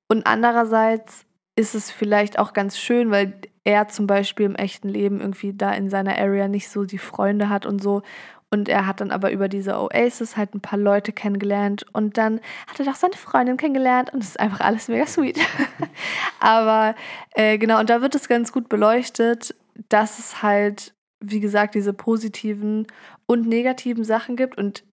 [0.08, 5.20] Und andererseits ist es vielleicht auch ganz schön, weil er zum Beispiel im echten Leben
[5.20, 8.02] irgendwie da in seiner Area nicht so die Freunde hat und so.
[8.52, 12.42] Und er hat dann aber über diese Oasis halt ein paar Leute kennengelernt und dann
[12.68, 15.40] hat er doch seine Freundin kennengelernt und es ist einfach alles mega sweet.
[16.40, 16.96] aber
[17.36, 19.56] äh, genau, und da wird es ganz gut beleuchtet,
[19.90, 22.88] dass es halt, wie gesagt, diese positiven
[23.28, 24.58] und negativen Sachen gibt.
[24.58, 24.84] Und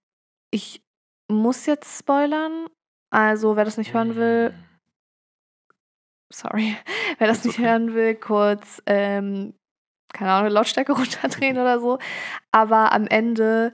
[0.51, 0.83] ich
[1.27, 2.67] muss jetzt spoilern.
[3.09, 4.53] Also, wer das nicht hören will,
[6.31, 6.75] sorry,
[7.17, 9.53] wer das nicht hören will, kurz ähm,
[10.13, 11.99] keine Ahnung, Lautstärke runterdrehen oder so.
[12.51, 13.73] Aber am Ende,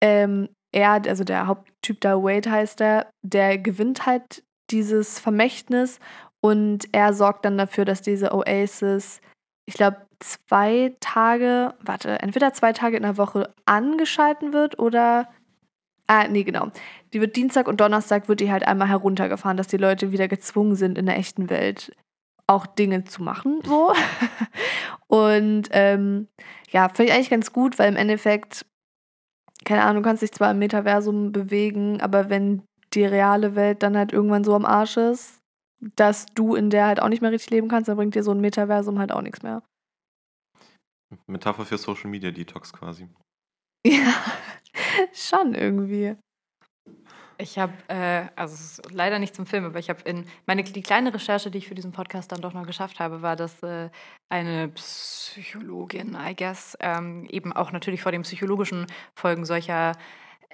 [0.00, 5.98] ähm, er, also der Haupttyp da, Wade heißt er, der gewinnt halt dieses Vermächtnis
[6.40, 9.20] und er sorgt dann dafür, dass diese Oasis,
[9.66, 15.28] ich glaube, zwei Tage, warte, entweder zwei Tage in der Woche angeschalten wird oder
[16.12, 16.72] Ah, nee, genau.
[17.12, 20.74] Die wird Dienstag und Donnerstag wird die halt einmal heruntergefahren, dass die Leute wieder gezwungen
[20.74, 21.92] sind, in der echten Welt
[22.48, 23.92] auch Dinge zu machen, so.
[25.10, 26.28] Und ähm,
[26.70, 28.64] ja, finde ich eigentlich ganz gut, weil im Endeffekt,
[29.64, 32.62] keine Ahnung, du kannst dich zwar im Metaversum bewegen, aber wenn
[32.94, 35.40] die reale Welt dann halt irgendwann so am Arsch ist,
[35.96, 38.30] dass du in der halt auch nicht mehr richtig leben kannst, dann bringt dir so
[38.30, 39.64] ein Metaversum halt auch nichts mehr.
[41.26, 43.08] Metapher für Social Media Detox quasi.
[43.84, 44.14] Ja,
[45.12, 46.16] schon irgendwie.
[47.40, 50.62] Ich habe, äh, also es ist leider nicht zum Film, aber ich habe in meine
[50.62, 53.62] die kleine Recherche, die ich für diesen Podcast dann doch noch geschafft habe, war, dass
[53.62, 53.88] äh,
[54.28, 59.92] eine Psychologin, I guess, ähm, eben auch natürlich vor den psychologischen Folgen solcher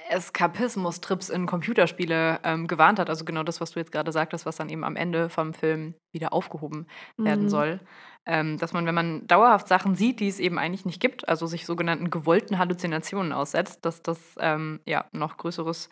[0.08, 3.10] Eskapismus-Trips in Computerspiele ähm, gewarnt hat.
[3.10, 5.94] Also genau das, was du jetzt gerade sagtest, was dann eben am Ende vom Film
[6.12, 7.48] wieder aufgehoben werden mhm.
[7.48, 7.80] soll.
[8.28, 11.46] Ähm, dass man, wenn man dauerhaft Sachen sieht, die es eben eigentlich nicht gibt, also
[11.46, 15.88] sich sogenannten gewollten Halluzinationen aussetzt, dass das ähm, ja noch größeres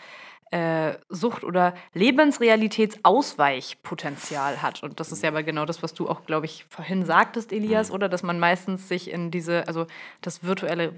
[0.51, 4.83] äh, Sucht- oder Lebensrealitätsausweichpotenzial hat.
[4.83, 7.89] Und das ist ja aber genau das, was du auch, glaube ich, vorhin sagtest, Elias,
[7.89, 7.95] mhm.
[7.95, 9.87] oder dass man meistens sich in diese, also
[10.21, 10.95] das virtuelle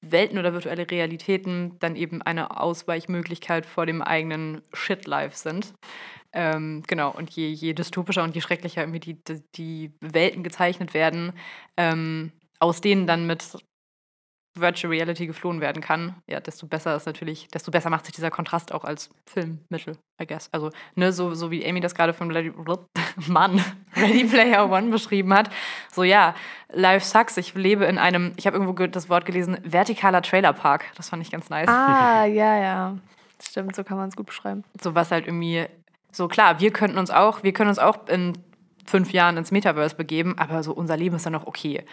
[0.00, 5.74] Welten oder virtuelle Realitäten dann eben eine Ausweichmöglichkeit vor dem eigenen Shit-Life sind.
[6.32, 10.94] Ähm, genau, und je, je dystopischer und je schrecklicher irgendwie die, die, die Welten gezeichnet
[10.94, 11.32] werden,
[11.76, 13.56] ähm, aus denen dann mit
[14.60, 18.30] Virtual Reality geflohen werden kann, ja, desto besser ist natürlich, desto besser macht sich dieser
[18.30, 20.48] Kontrast auch als Filmmittel, I guess.
[20.52, 22.52] Also, ne, so, so wie Amy das gerade von Ready,
[23.28, 23.60] Mann,
[23.96, 25.50] Ready Player One beschrieben hat.
[25.92, 26.34] So, ja,
[26.70, 27.36] Life sucks.
[27.36, 30.84] Ich lebe in einem, ich habe irgendwo das Wort gelesen, vertikaler Trailerpark.
[30.96, 31.68] Das fand ich ganz nice.
[31.68, 32.98] Ah, ja, ja.
[33.42, 34.64] Stimmt, so kann man es gut beschreiben.
[34.80, 35.66] So was halt irgendwie,
[36.12, 38.32] so klar, wir könnten uns auch, wir können uns auch in
[38.88, 41.84] fünf Jahren ins Metaverse begeben, aber so unser Leben ist dann noch okay.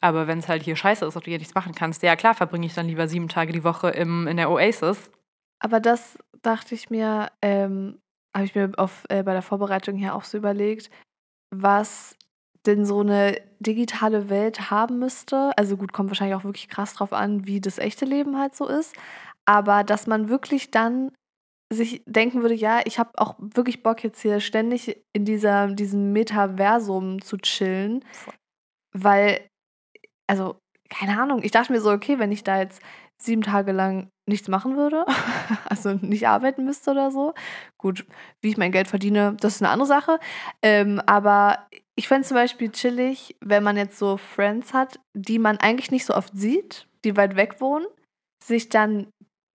[0.00, 2.34] Aber wenn es halt hier scheiße ist und du hier nichts machen kannst, ja klar,
[2.34, 5.10] verbringe ich dann lieber sieben Tage die Woche im, in der Oasis.
[5.60, 7.98] Aber das dachte ich mir, ähm,
[8.34, 10.90] habe ich mir auf, äh, bei der Vorbereitung hier auch so überlegt,
[11.50, 12.16] was
[12.66, 15.52] denn so eine digitale Welt haben müsste.
[15.56, 18.66] Also gut, kommt wahrscheinlich auch wirklich krass drauf an, wie das echte Leben halt so
[18.66, 18.94] ist.
[19.44, 21.10] Aber dass man wirklich dann
[21.74, 26.12] sich denken würde, ja, ich habe auch wirklich Bock jetzt hier ständig in dieser, diesem
[26.12, 28.04] Metaversum zu chillen,
[28.92, 29.48] weil,
[30.26, 30.56] also,
[30.88, 32.80] keine Ahnung, ich dachte mir so, okay, wenn ich da jetzt
[33.20, 35.04] sieben Tage lang nichts machen würde,
[35.68, 37.34] also nicht arbeiten müsste oder so,
[37.78, 38.06] gut,
[38.40, 40.18] wie ich mein Geld verdiene, das ist eine andere Sache,
[40.62, 45.58] ähm, aber ich fände zum Beispiel chillig, wenn man jetzt so Friends hat, die man
[45.58, 47.86] eigentlich nicht so oft sieht, die weit weg wohnen,
[48.42, 49.08] sich dann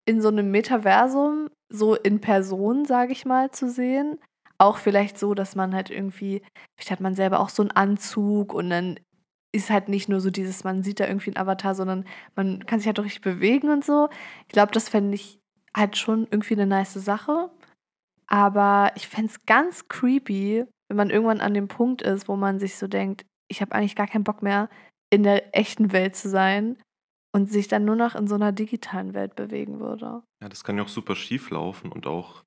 [0.07, 4.19] in so einem Metaversum so in Person, sage ich mal, zu sehen.
[4.59, 6.43] Auch vielleicht so, dass man halt irgendwie,
[6.77, 8.99] vielleicht hat man selber auch so einen Anzug und dann
[9.53, 12.05] ist halt nicht nur so dieses, man sieht da irgendwie einen Avatar, sondern
[12.37, 14.09] man kann sich halt auch richtig bewegen und so.
[14.47, 15.41] Ich glaube, das fände ich
[15.75, 17.51] halt schon irgendwie eine nice Sache.
[18.27, 22.59] Aber ich fände es ganz creepy, wenn man irgendwann an dem Punkt ist, wo man
[22.59, 24.69] sich so denkt, ich habe eigentlich gar keinen Bock mehr,
[25.11, 26.77] in der echten Welt zu sein
[27.39, 30.23] und sich dann nur noch in so einer digitalen Welt bewegen würde.
[30.43, 32.43] Ja, das kann ja auch super schief laufen und auch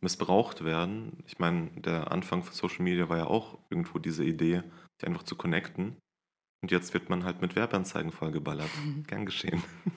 [0.00, 1.24] missbraucht werden.
[1.26, 4.62] Ich meine, der Anfang von Social Media war ja auch irgendwo diese Idee,
[5.00, 5.96] sich einfach zu connecten.
[6.62, 8.70] Und jetzt wird man halt mit Werbeanzeigen vollgeballert.
[9.08, 9.62] Gern geschehen.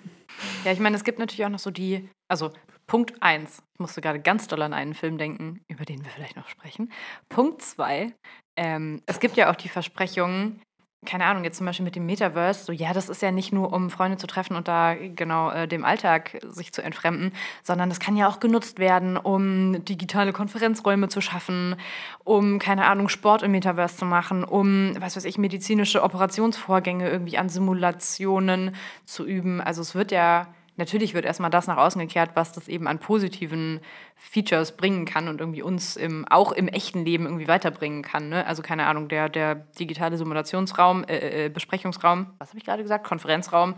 [0.63, 2.51] Ja, ich meine, es gibt natürlich auch noch so die, also
[2.85, 6.35] Punkt 1, ich musste gerade ganz doll an einen Film denken, über den wir vielleicht
[6.35, 6.91] noch sprechen.
[7.29, 8.13] Punkt 2,
[8.55, 10.62] ähm, es gibt ja auch die Versprechungen,
[11.05, 13.71] keine Ahnung, jetzt zum Beispiel mit dem Metaverse, so ja, das ist ja nicht nur,
[13.71, 17.31] um Freunde zu treffen und da genau äh, dem Alltag sich zu entfremden,
[17.63, 21.77] sondern das kann ja auch genutzt werden, um digitale Konferenzräume zu schaffen,
[22.25, 27.38] um, keine Ahnung, Sport im Metaverse zu machen, um, was weiß ich, medizinische Operationsvorgänge irgendwie
[27.38, 29.62] an Simulationen zu üben.
[29.62, 30.47] Also es wird ja
[30.80, 33.82] natürlich wird erstmal das nach außen gekehrt, was das eben an positiven
[34.15, 38.30] Features bringen kann und irgendwie uns im, auch im echten Leben irgendwie weiterbringen kann.
[38.30, 38.46] Ne?
[38.48, 43.06] Also keine Ahnung, der, der digitale Simulationsraum, äh, äh, Besprechungsraum, was habe ich gerade gesagt,
[43.06, 43.76] Konferenzraum,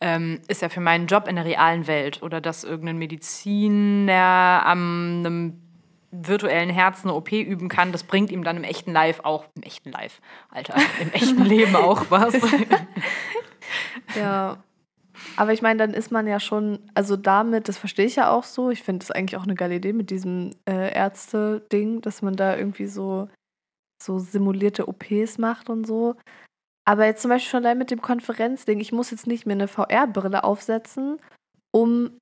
[0.00, 5.22] ähm, ist ja für meinen Job in der realen Welt oder dass irgendein Mediziner am
[5.24, 5.58] einem
[6.12, 9.62] virtuellen Herz eine OP üben kann, das bringt ihm dann im echten Live auch, im
[9.62, 12.34] echten Live, Alter, im echten Leben auch was.
[14.14, 14.58] Ja.
[15.36, 18.44] Aber ich meine, dann ist man ja schon, also damit, das verstehe ich ja auch
[18.44, 18.70] so.
[18.70, 22.56] Ich finde das eigentlich auch eine geile Idee mit diesem äh, Ärzte-Ding, dass man da
[22.56, 23.28] irgendwie so,
[24.02, 26.16] so simulierte OPs macht und so.
[26.84, 29.68] Aber jetzt zum Beispiel schon allein mit dem Konferenzding, ich muss jetzt nicht mehr eine
[29.68, 31.18] VR-Brille aufsetzen,
[31.70, 32.18] um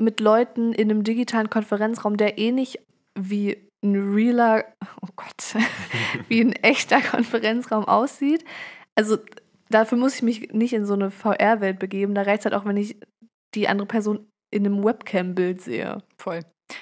[0.00, 2.78] mit Leuten in einem digitalen Konferenzraum, der eh nicht
[3.18, 4.64] wie ein realer,
[5.02, 5.56] oh Gott,
[6.28, 8.44] wie ein echter Konferenzraum aussieht.
[8.94, 9.18] Also
[9.70, 12.14] dafür muss ich mich nicht in so eine VR-Welt begeben.
[12.14, 12.98] Da reicht es halt auch, wenn ich
[13.54, 16.02] die andere Person in einem Webcam-Bild sehe.
[16.16, 16.40] Voll.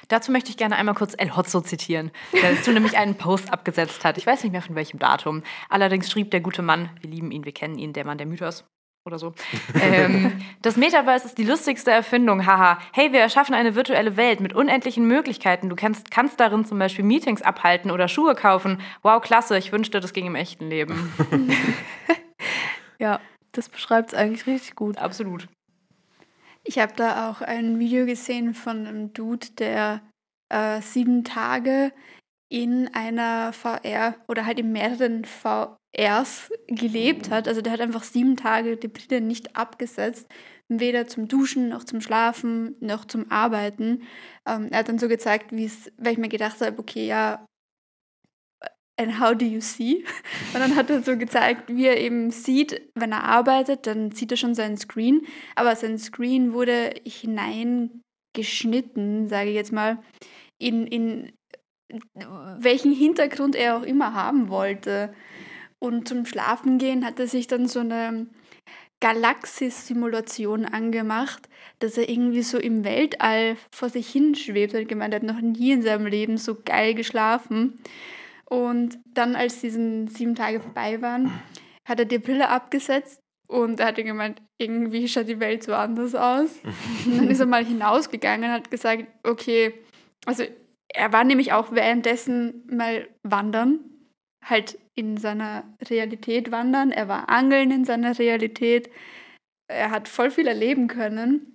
[0.09, 4.05] Dazu möchte ich gerne einmal kurz El Hotzo zitieren, der dazu nämlich einen Post abgesetzt
[4.05, 4.19] hat.
[4.19, 5.43] Ich weiß nicht mehr von welchem Datum.
[5.69, 8.65] Allerdings schrieb der gute Mann, wir lieben ihn, wir kennen ihn, der Mann der Mythos
[9.05, 9.35] oder so.
[9.81, 12.79] ähm, das Metaverse ist die lustigste Erfindung, haha.
[12.93, 15.69] Hey, wir erschaffen eine virtuelle Welt mit unendlichen Möglichkeiten.
[15.69, 18.81] Du kannst, kannst darin zum Beispiel Meetings abhalten oder Schuhe kaufen.
[19.03, 21.13] Wow, klasse, ich wünschte, das ging im echten Leben.
[22.99, 23.21] Ja,
[23.53, 24.99] das beschreibt es eigentlich richtig gut.
[24.99, 25.49] Absolut.
[26.65, 30.03] Ich habe da auch ein Video gesehen von einem Dude, der
[30.49, 31.93] äh, sieben Tage
[32.49, 37.49] in einer VR oder halt in mehreren VRs gelebt hat.
[37.49, 40.27] Also der hat einfach sieben Tage die Brille nicht abgesetzt,
[40.69, 44.03] weder zum Duschen noch zum Schlafen noch zum Arbeiten.
[44.47, 47.45] Ähm, er hat dann so gezeigt, wie es, weil ich mir gedacht habe, okay, ja,
[48.97, 50.05] and how do you see?
[50.55, 54.31] Und dann hat er so gezeigt, wie er eben sieht, wenn er arbeitet, dann sieht
[54.31, 59.99] er schon seinen Screen, aber sein Screen wurde hineingeschnitten, sage ich jetzt mal,
[60.59, 61.33] in, in
[62.59, 65.13] welchen Hintergrund er auch immer haben wollte.
[65.79, 68.29] Und zum Schlafengehen hat er sich dann so eine
[69.01, 71.49] Galaxis-Simulation angemacht,
[71.81, 74.75] dass er irgendwie so im Weltall vor sich hinschwebt.
[74.75, 77.79] Hat gemeint, er hat noch nie in seinem Leben so geil geschlafen.
[78.49, 81.33] Und dann, als diese sieben Tage vorbei waren,
[81.85, 86.15] hat er die Brille abgesetzt und er hat gemeint, irgendwie schaut die Welt so anders
[86.15, 86.51] aus.
[87.07, 89.75] Und dann ist er mal hinausgegangen und hat gesagt, okay,
[90.27, 90.45] also
[90.89, 93.81] er war nämlich auch währenddessen mal wandern,
[94.45, 96.91] halt in seiner Realität wandern.
[96.91, 98.91] Er war angeln in seiner Realität.
[99.69, 101.53] Er hat voll viel erleben können.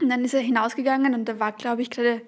[0.00, 2.22] Und dann ist er hinausgegangen und da war, glaube ich, gerade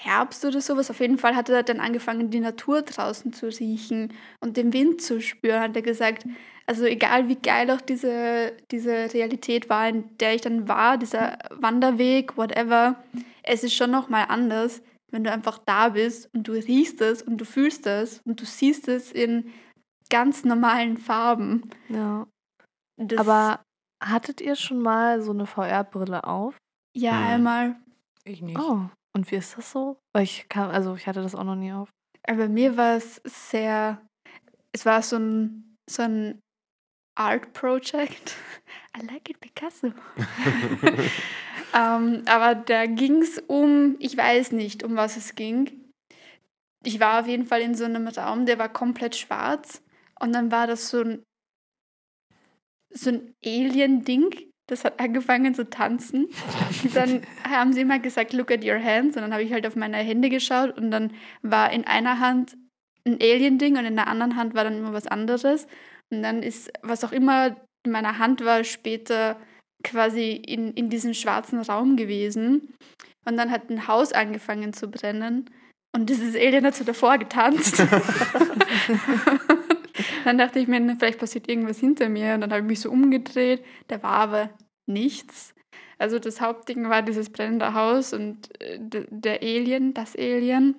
[0.00, 0.90] Herbst oder sowas.
[0.90, 5.02] Auf jeden Fall hat er dann angefangen, die Natur draußen zu riechen und den Wind
[5.02, 5.60] zu spüren.
[5.60, 6.24] Hat er gesagt,
[6.66, 11.38] also egal wie geil auch diese, diese Realität war, in der ich dann war, dieser
[11.50, 13.02] Wanderweg, whatever,
[13.42, 17.38] es ist schon nochmal anders, wenn du einfach da bist und du riechst es und
[17.38, 19.50] du fühlst es und du siehst es in
[20.10, 21.62] ganz normalen Farben.
[21.88, 22.26] Ja.
[22.98, 23.60] Das, Aber
[24.02, 26.56] hattet ihr schon mal so eine VR-Brille auf?
[26.94, 27.26] ja, Hm.
[27.26, 27.76] einmal.
[28.24, 28.58] Ich nicht.
[28.58, 28.82] Oh.
[29.14, 29.98] Und wie ist das so?
[30.12, 31.90] Weil ich kam, also ich hatte das auch noch nie auf.
[32.26, 34.06] Aber bei mir war es sehr,
[34.72, 36.40] es war so ein, so ein
[37.16, 38.36] Art Project.
[38.96, 39.88] I like it, Picasso.
[41.74, 45.90] ähm, aber da ging es um, ich weiß nicht, um was es ging.
[46.84, 49.82] Ich war auf jeden Fall in so einem Raum, der war komplett schwarz.
[50.20, 51.22] Und dann war das so ein,
[52.90, 54.47] so ein Alien-Ding.
[54.68, 56.28] Das hat angefangen zu tanzen.
[56.94, 59.16] dann haben sie immer gesagt, look at your hands.
[59.16, 62.56] Und dann habe ich halt auf meine Hände geschaut und dann war in einer Hand
[63.06, 65.66] ein Alien-Ding und in der anderen Hand war dann immer was anderes.
[66.10, 69.36] Und dann ist, was auch immer in meiner Hand war, später
[69.82, 72.74] quasi in, in diesem schwarzen Raum gewesen.
[73.26, 75.48] Und dann hat ein Haus angefangen zu brennen.
[75.94, 77.82] Und dieses Alien hat so davor getanzt.
[80.24, 82.34] dann dachte ich mir, vielleicht passiert irgendwas hinter mir.
[82.34, 83.64] Und dann habe ich mich so umgedreht.
[83.88, 84.50] Da war aber
[84.86, 85.54] nichts.
[85.98, 90.76] Also das Hauptding war dieses brennende Haus und äh, der Alien, das Alien.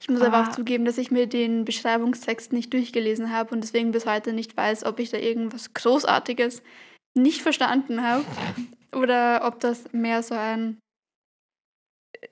[0.00, 0.26] Ich muss ah.
[0.26, 0.52] aber auch ah.
[0.52, 4.84] zugeben, dass ich mir den Beschreibungstext nicht durchgelesen habe und deswegen bis heute nicht weiß,
[4.84, 6.62] ob ich da irgendwas Großartiges
[7.14, 8.24] nicht verstanden habe
[8.92, 10.78] oder ob das mehr so ein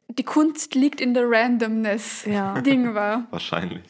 [0.08, 2.60] die Kunst liegt in der Randomness ja.
[2.60, 3.26] Ding war.
[3.30, 3.82] Wahrscheinlich.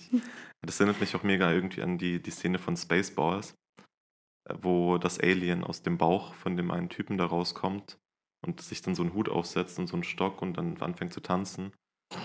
[0.67, 3.55] Das erinnert mich auch mega irgendwie an die, die Szene von Spaceballs,
[4.61, 7.99] wo das Alien aus dem Bauch von dem einen Typen da rauskommt
[8.43, 11.21] und sich dann so einen Hut aufsetzt und so einen Stock und dann anfängt zu
[11.21, 11.73] tanzen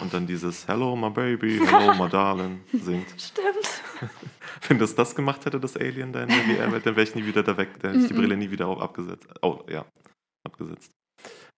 [0.02, 3.10] und dann dieses Hello, my baby, hello, my darling singt.
[3.22, 3.82] Stimmt.
[4.68, 7.26] Wenn das das gemacht hätte, das Alien da in der VR-Welt, dann wäre ich nie
[7.26, 9.28] wieder da weg, dann hätte ich die Brille nie wieder abgesetzt.
[9.42, 9.86] Oh, ja,
[10.44, 10.92] abgesetzt.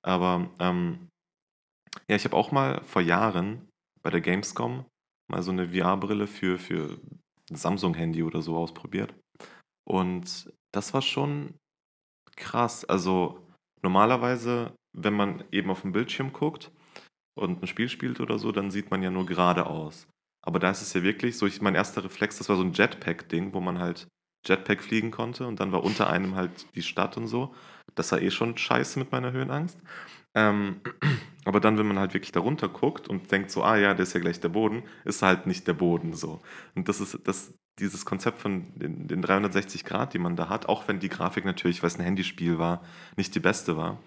[0.03, 1.07] Aber, ähm,
[2.07, 3.67] ja, ich habe auch mal vor Jahren
[4.01, 4.85] bei der Gamescom
[5.29, 6.99] mal so eine VR-Brille für, für
[7.51, 9.13] Samsung-Handy oder so ausprobiert.
[9.87, 11.55] Und das war schon
[12.35, 12.85] krass.
[12.85, 13.47] Also
[13.81, 16.71] normalerweise, wenn man eben auf dem Bildschirm guckt,
[17.37, 20.07] und ein Spiel spielt oder so, dann sieht man ja nur geradeaus.
[20.41, 22.73] Aber da ist es ja wirklich so, ich, mein erster Reflex, das war so ein
[22.73, 24.07] Jetpack-Ding, wo man halt
[24.45, 27.53] Jetpack fliegen konnte und dann war unter einem halt die Stadt und so.
[27.95, 29.79] Das war eh schon scheiße mit meiner Höhenangst.
[30.35, 30.81] Ähm,
[31.47, 34.13] aber dann, wenn man halt wirklich darunter guckt und denkt so, ah ja, der ist
[34.13, 36.41] ja gleich der Boden, ist halt nicht der Boden so.
[36.75, 40.67] Und das ist das, dieses Konzept von den, den 360 Grad, die man da hat,
[40.67, 42.83] auch wenn die Grafik natürlich, weil es ein Handyspiel war,
[43.15, 44.03] nicht die beste war,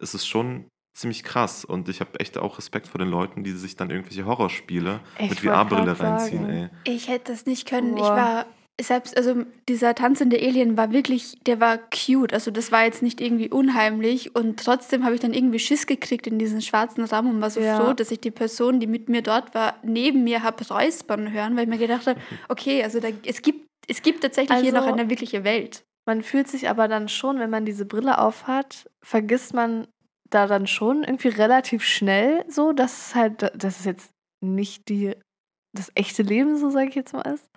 [0.00, 1.64] es ist schon ziemlich krass.
[1.64, 5.30] Und ich habe echt auch Respekt vor den Leuten, die sich dann irgendwelche Horrorspiele ich
[5.30, 6.48] mit VR-Brille reinziehen.
[6.48, 6.70] Ey.
[6.84, 7.94] Ich hätte das nicht können.
[7.94, 8.02] Boah.
[8.02, 8.46] Ich war
[8.80, 12.32] selbst, also dieser tanzende Alien war wirklich, der war cute.
[12.32, 14.34] Also das war jetzt nicht irgendwie unheimlich.
[14.34, 17.60] Und trotzdem habe ich dann irgendwie Schiss gekriegt in diesen schwarzen Raum und war so
[17.60, 17.78] ja.
[17.78, 21.56] froh, dass ich die Person, die mit mir dort war, neben mir habe räuspern hören,
[21.56, 24.72] weil ich mir gedacht habe, okay, also da, es, gibt, es gibt tatsächlich also, hier
[24.72, 25.84] noch also eine wirkliche Welt.
[26.06, 29.86] Man fühlt sich aber dann schon, wenn man diese Brille aufhat, vergisst man
[30.30, 34.10] da dann schon irgendwie relativ schnell so, dass es halt, dass es jetzt
[34.42, 35.14] nicht die,
[35.72, 37.48] das echte Leben, so sage ich jetzt mal, ist.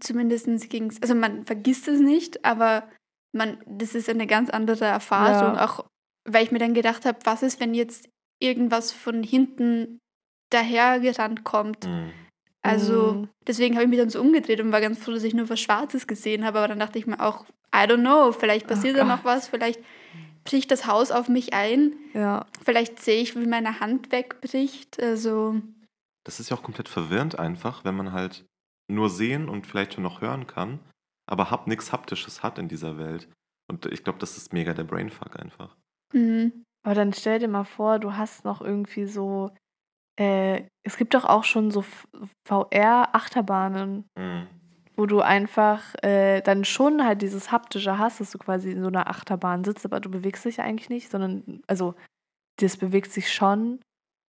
[0.00, 2.88] Zumindest ging es, also man vergisst es nicht, aber
[3.32, 5.54] man, das ist eine ganz andere Erfahrung.
[5.56, 5.64] Ja.
[5.64, 5.84] Auch
[6.28, 8.08] weil ich mir dann gedacht habe, was ist, wenn jetzt
[8.40, 9.98] irgendwas von hinten
[10.50, 11.86] dahergerannt kommt.
[11.86, 12.12] Mhm.
[12.62, 13.28] Also mhm.
[13.46, 15.60] deswegen habe ich mich dann so umgedreht und war ganz froh, dass ich nur was
[15.60, 16.58] Schwarzes gesehen habe.
[16.58, 19.48] Aber dann dachte ich mir auch, I don't know, vielleicht passiert oh da noch was,
[19.48, 19.80] vielleicht
[20.44, 21.94] bricht das Haus auf mich ein.
[22.12, 22.46] Ja.
[22.64, 25.00] Vielleicht sehe ich, wie meine Hand wegbricht.
[25.02, 25.60] Also.
[26.24, 28.44] Das ist ja auch komplett verwirrend einfach, wenn man halt
[28.90, 30.80] nur sehen und vielleicht schon noch hören kann,
[31.26, 33.28] aber hab nichts Haptisches hat in dieser Welt.
[33.68, 35.76] Und ich glaube, das ist mega der Brainfuck einfach.
[36.12, 36.64] Mhm.
[36.82, 39.50] Aber dann stell dir mal vor, du hast noch irgendwie so.
[40.18, 41.84] Äh, es gibt doch auch schon so
[42.46, 44.08] VR-Achterbahnen.
[44.16, 44.48] Mhm
[45.00, 48.88] wo du einfach äh, dann schon halt dieses haptische hast, dass du quasi in so
[48.88, 51.94] einer Achterbahn sitzt, aber du bewegst dich eigentlich nicht, sondern, also,
[52.56, 53.80] das bewegt sich schon.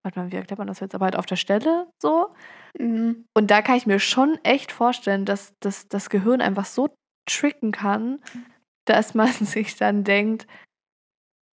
[0.04, 0.96] Warte mal, wie erklärt man das jetzt?
[0.96, 2.34] Aber halt auf der Stelle so.
[2.78, 3.26] Mhm.
[3.36, 6.90] Und da kann ich mir schon echt vorstellen, dass, dass das Gehirn einfach so
[7.30, 8.20] tricken kann,
[8.86, 10.48] dass man sich dann denkt,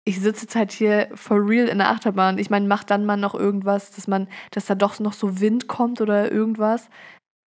[0.04, 2.38] ich sitze jetzt halt hier for real in der Achterbahn.
[2.38, 5.68] Ich meine, macht dann mal noch irgendwas, dass man, dass da doch noch so Wind
[5.68, 6.88] kommt oder irgendwas.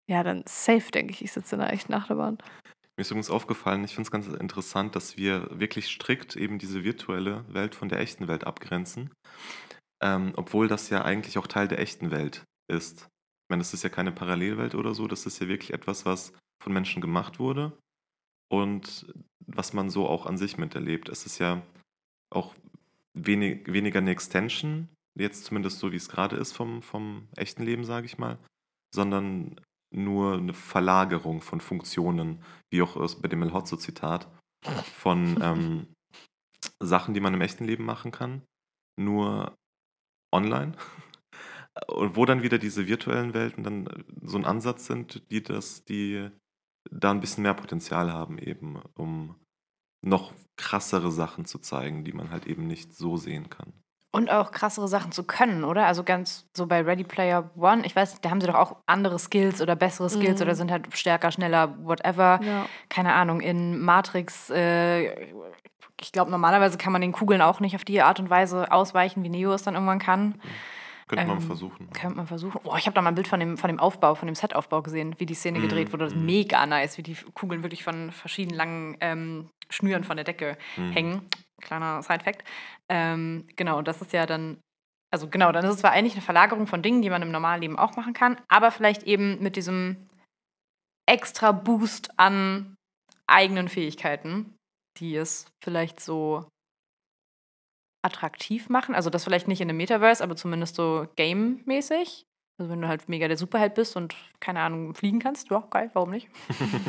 [0.07, 2.37] Ja, dann safe, denke ich, ich sitze in einer echten Achterbahn.
[2.95, 6.83] Mir ist übrigens aufgefallen, ich finde es ganz interessant, dass wir wirklich strikt eben diese
[6.83, 9.09] virtuelle Welt von der echten Welt abgrenzen.
[10.03, 13.03] Ähm, obwohl das ja eigentlich auch Teil der echten Welt ist.
[13.03, 16.33] Ich meine, das ist ja keine Parallelwelt oder so, das ist ja wirklich etwas, was
[16.61, 17.77] von Menschen gemacht wurde
[18.51, 19.07] und
[19.47, 21.07] was man so auch an sich miterlebt.
[21.07, 21.61] Es ist ja
[22.29, 22.53] auch
[23.13, 27.85] wenig, weniger eine Extension, jetzt zumindest so wie es gerade ist vom, vom echten Leben,
[27.85, 28.37] sage ich mal,
[28.93, 29.59] sondern
[29.93, 34.27] nur eine Verlagerung von Funktionen, wie auch bei dem El Hotzo-Zitat,
[34.97, 35.87] von ähm,
[36.79, 38.41] Sachen, die man im echten Leben machen kann.
[38.99, 39.55] Nur
[40.33, 40.73] online.
[41.87, 45.85] Und wo dann wieder diese virtuellen Welten dann äh, so ein Ansatz sind, die das,
[45.85, 46.29] die
[46.91, 49.35] da ein bisschen mehr Potenzial haben, eben, um
[50.03, 53.82] noch krassere Sachen zu zeigen, die man halt eben nicht so sehen kann.
[54.15, 55.87] Und auch krassere Sachen zu können, oder?
[55.87, 59.17] Also ganz so bei Ready Player One, ich weiß, da haben sie doch auch andere
[59.17, 60.45] Skills oder bessere Skills Mhm.
[60.45, 62.39] oder sind halt stärker, schneller, whatever.
[62.43, 62.67] Ja.
[62.89, 65.13] Keine Ahnung, in Matrix, äh,
[65.99, 69.23] ich glaube, normalerweise kann man den Kugeln auch nicht auf die Art und Weise ausweichen,
[69.23, 70.35] wie Neo es dann irgendwann kann.
[71.07, 71.89] Könnte man Ähm, versuchen.
[71.91, 72.59] Könnte man versuchen.
[72.63, 74.81] Oh, ich habe da mal ein Bild von dem, von dem Aufbau, von dem Setaufbau
[74.81, 76.05] gesehen, wie die Szene Mhm, gedreht wurde.
[76.05, 76.25] Das ist mhm.
[76.25, 80.91] mega nice, wie die Kugeln wirklich von verschiedenen langen ähm, Schnüren von der Decke Mhm.
[80.93, 81.27] hängen.
[81.61, 82.43] Kleiner Side-Fact.
[82.89, 84.59] Ähm, genau, das ist ja dann,
[85.11, 87.61] also genau, dann ist es zwar eigentlich eine Verlagerung von Dingen, die man im normalen
[87.61, 90.07] Leben auch machen kann, aber vielleicht eben mit diesem
[91.05, 92.75] extra Boost an
[93.27, 94.55] eigenen Fähigkeiten,
[94.97, 96.45] die es vielleicht so
[98.03, 98.93] attraktiv machen.
[98.93, 102.25] Also das vielleicht nicht in einem Metaverse, aber zumindest so game-mäßig.
[102.59, 105.89] Also wenn du halt mega der Superheld bist und keine Ahnung fliegen kannst, ja, geil,
[105.93, 106.29] warum nicht?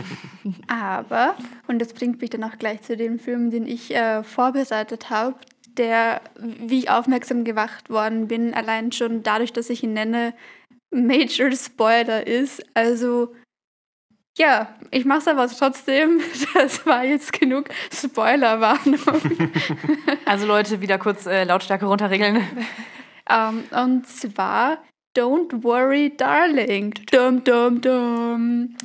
[0.69, 1.37] Aber,
[1.67, 5.37] und das bringt mich dann auch gleich zu dem Film, den ich äh, vorbereitet habe,
[5.79, 10.35] der, wie ich aufmerksam gemacht worden bin, allein schon dadurch, dass ich ihn nenne,
[10.91, 12.63] Major Spoiler ist.
[12.75, 13.35] Also,
[14.37, 16.21] ja, ich mache es aber trotzdem.
[16.55, 19.01] Das war jetzt genug Spoilerwarnung.
[20.25, 22.43] Also Leute, wieder kurz äh, Lautstärke runterregeln.
[23.29, 24.79] Ähm, und zwar
[25.17, 26.95] Don't Worry, Darling.
[27.11, 28.77] Dum, dum, dum.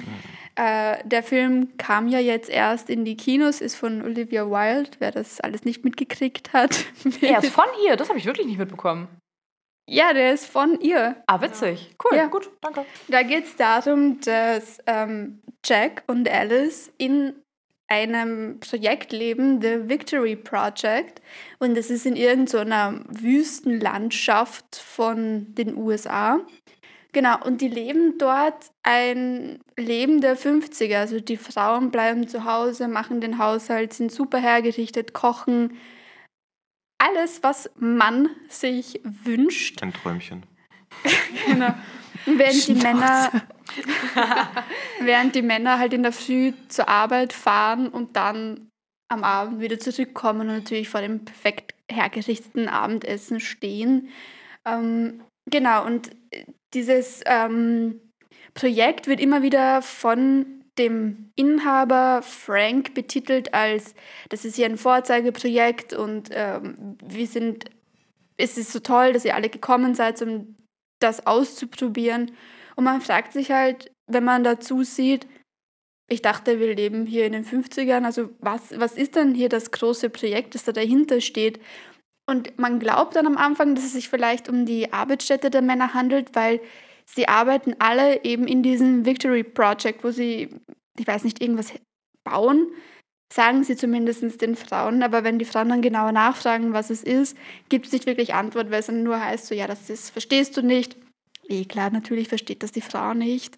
[0.56, 5.12] Äh, der Film kam ja jetzt erst in die Kinos, ist von Olivia Wilde, wer
[5.12, 6.86] das alles nicht mitgekriegt hat.
[7.22, 9.08] Er ist von ihr, das habe ich wirklich nicht mitbekommen.
[9.90, 11.16] Ja, der ist von ihr.
[11.28, 11.96] Ah, witzig.
[12.04, 12.28] Cool, Ja.
[12.28, 12.86] gut, danke.
[13.08, 17.34] Da geht es darum, dass ähm, Jack und Alice in
[17.88, 21.22] einem Projekt leben, The Victory Project.
[21.58, 26.40] Und das ist in irgendeiner Wüstenlandschaft von den USA.
[27.12, 30.98] Genau, und die leben dort ein Leben der 50er.
[31.00, 35.76] Also die Frauen bleiben zu Hause, machen den Haushalt, sind super hergerichtet, kochen.
[37.00, 39.82] Alles, was man sich wünscht.
[39.82, 40.44] Ein Träumchen.
[41.48, 41.74] Genau.
[42.26, 42.76] Und Während die.
[42.76, 43.32] Männer
[45.02, 48.70] während die Männer halt in der Früh zur Arbeit fahren und dann
[49.10, 54.10] am Abend wieder zurückkommen und natürlich vor dem perfekt hergerichteten Abendessen stehen.
[54.66, 56.12] Ähm, genau, und
[56.74, 58.00] dieses ähm,
[58.54, 63.94] Projekt wird immer wieder von dem Inhaber Frank betitelt als,
[64.30, 67.66] das ist hier ein Vorzeigeprojekt und ähm, wir sind,
[68.38, 70.56] es ist so toll, dass ihr alle gekommen seid, um
[71.00, 72.32] das auszuprobieren.
[72.76, 75.28] Und man fragt sich halt, wenn man dazu sieht,
[76.10, 79.72] ich dachte, wir leben hier in den 50ern, also was, was ist denn hier das
[79.72, 81.60] große Projekt, das da dahinter steht?
[82.28, 85.94] Und man glaubt dann am Anfang, dass es sich vielleicht um die Arbeitsstätte der Männer
[85.94, 86.60] handelt, weil
[87.16, 90.50] sie arbeiten alle eben in diesem Victory Project, wo sie,
[90.98, 91.74] ich weiß nicht, irgendwas
[92.24, 92.68] bauen,
[93.32, 95.04] sagen sie zumindest den Frauen.
[95.04, 97.38] Aber wenn die Frauen dann genauer nachfragen, was es ist,
[97.70, 100.58] gibt es nicht wirklich Antwort, weil es dann nur heißt, so ja, das ist, verstehst
[100.58, 100.98] du nicht.
[101.48, 103.58] Eh klar, natürlich versteht das die Frau nicht.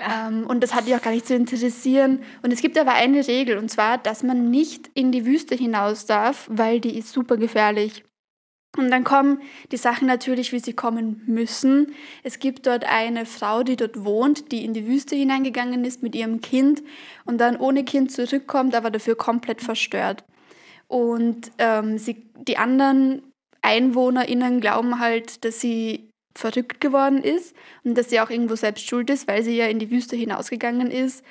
[0.00, 2.22] Ähm, und das hat die auch gar nicht zu interessieren.
[2.42, 6.06] Und es gibt aber eine Regel, und zwar, dass man nicht in die Wüste hinaus
[6.06, 8.04] darf, weil die ist super gefährlich.
[8.76, 9.42] Und dann kommen
[9.72, 11.94] die Sachen natürlich, wie sie kommen müssen.
[12.22, 16.14] Es gibt dort eine Frau, die dort wohnt, die in die Wüste hineingegangen ist mit
[16.14, 16.82] ihrem Kind
[17.24, 20.24] und dann ohne Kind zurückkommt, aber dafür komplett verstört.
[20.86, 23.22] Und ähm, sie, die anderen
[23.62, 29.10] EinwohnerInnen glauben halt, dass sie verrückt geworden ist und dass sie auch irgendwo selbst schuld
[29.10, 31.24] ist, weil sie ja in die Wüste hinausgegangen ist.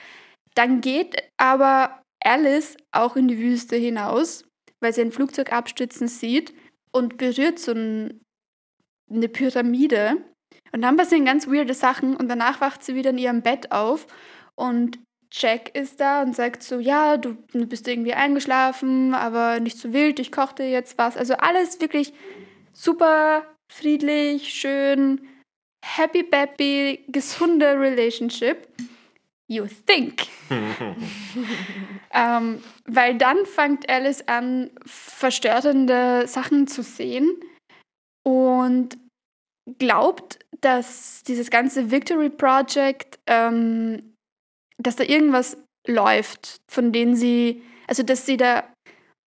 [0.55, 4.43] Dann geht aber Alice auch in die Wüste hinaus,
[4.81, 6.53] weil sie ein Flugzeug abstürzen sieht
[6.91, 8.21] und berührt so ein,
[9.09, 10.17] eine Pyramide.
[10.71, 14.07] Und dann passieren ganz weirde Sachen und danach wacht sie wieder in ihrem Bett auf
[14.55, 14.99] und
[15.31, 19.93] Jack ist da und sagt so, ja, du, du bist irgendwie eingeschlafen, aber nicht so
[19.93, 21.17] wild, ich kochte jetzt was.
[21.17, 22.13] Also alles wirklich
[22.73, 25.21] super friedlich, schön,
[25.85, 28.67] happy bappy, gesunde Relationship.
[29.49, 30.27] You think.
[32.13, 37.31] ähm, weil dann fängt Alice an, verstörende Sachen zu sehen
[38.23, 38.97] und
[39.79, 44.13] glaubt, dass dieses ganze Victory Project, ähm,
[44.77, 48.71] dass da irgendwas läuft, von denen sie, also dass sie da,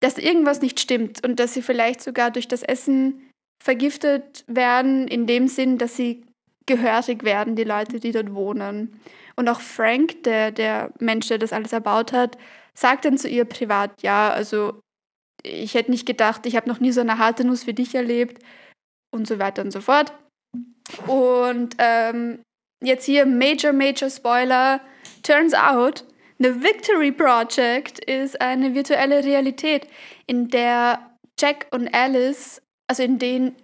[0.00, 3.30] dass da irgendwas nicht stimmt und dass sie vielleicht sogar durch das Essen
[3.62, 6.24] vergiftet werden, in dem Sinn, dass sie
[6.66, 9.00] gehörig werden, die Leute, die dort wohnen.
[9.39, 12.39] Und auch Frank, der, der Mensch, der das alles erbaut hat,
[12.74, 14.80] sagt dann zu ihr privat, ja, also
[15.43, 18.43] ich hätte nicht gedacht, ich habe noch nie so eine harte Nuss wie dich erlebt.
[19.12, 20.12] und so weiter und so fort.
[21.07, 22.43] Und ähm,
[22.82, 24.80] jetzt hier Major, Major Spoiler.
[25.22, 26.05] Turns out,
[26.39, 29.89] The Victory Project ist eine virtuelle Realität,
[30.26, 33.57] in der Jack und Alice, also in denen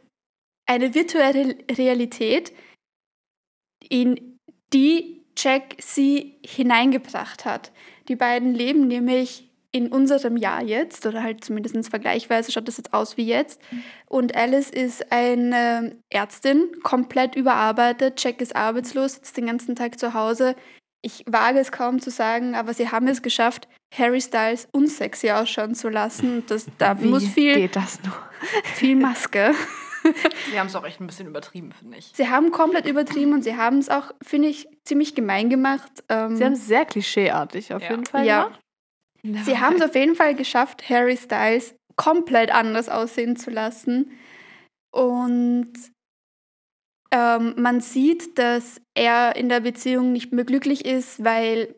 [0.67, 2.53] eine virtuelle Realität,
[3.89, 4.39] in
[4.73, 7.73] die Jack sie hineingebracht hat.
[8.09, 12.93] Die beiden leben nämlich in unserem Jahr jetzt, oder halt zumindest vergleichsweise schaut das jetzt
[12.93, 13.61] aus wie jetzt.
[14.07, 18.23] Und Alice ist eine Ärztin, komplett überarbeitet.
[18.23, 20.55] Jack ist arbeitslos, sitzt den ganzen Tag zu Hause.
[21.01, 23.67] Ich wage es kaum zu sagen, aber sie haben es geschafft,
[23.97, 26.45] Harry Styles unsexy ausschauen zu lassen.
[26.47, 28.15] Das, da Wie muss viel, geht das nur?
[28.75, 29.53] viel Maske.
[30.51, 32.13] Sie haben es auch echt ein bisschen übertrieben, finde ich.
[32.15, 35.91] Sie haben komplett übertrieben und sie haben es auch, finde ich, ziemlich gemein gemacht.
[36.09, 37.91] Ähm, Sie haben es sehr klischeeartig auf Ja.
[37.91, 38.43] jeden Fall Ja.
[38.45, 38.61] gemacht.
[39.45, 44.11] Sie haben es auf jeden Fall geschafft, Harry Styles komplett anders aussehen zu lassen.
[44.93, 45.73] Und
[47.13, 51.75] ähm, man sieht, dass er in der Beziehung nicht mehr glücklich ist, weil,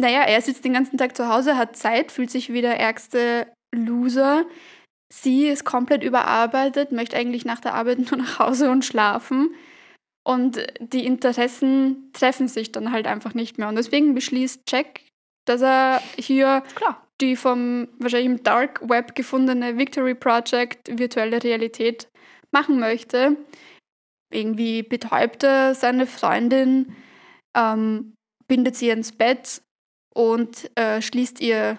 [0.00, 3.46] naja, er sitzt den ganzen Tag zu Hause, hat Zeit, fühlt sich wie der ärgste
[3.74, 4.44] Loser.
[5.12, 9.54] Sie ist komplett überarbeitet, möchte eigentlich nach der Arbeit nur nach Hause und schlafen.
[10.26, 13.68] Und die Interessen treffen sich dann halt einfach nicht mehr.
[13.68, 15.00] Und deswegen beschließt Jack,
[15.46, 17.06] dass er hier Klar.
[17.20, 22.08] die vom wahrscheinlich im Dark Web gefundene Victory Project virtuelle Realität
[22.50, 23.36] machen möchte.
[24.32, 26.96] Irgendwie betäubt er seine Freundin,
[27.56, 28.14] ähm,
[28.48, 29.62] bindet sie ins Bett
[30.12, 31.78] und äh, schließt ihr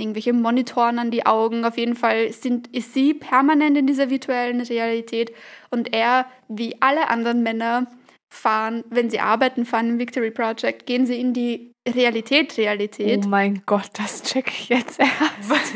[0.00, 1.64] irgendwelche Monitoren an die Augen.
[1.64, 5.32] Auf jeden Fall sind, ist sie permanent in dieser virtuellen Realität
[5.70, 7.86] und er, wie alle anderen Männer,
[8.30, 13.22] fahren, wenn sie arbeiten, fahren im Victory Project, gehen sie in die Realität, Realität.
[13.24, 15.12] Oh mein Gott, das check ich jetzt erst.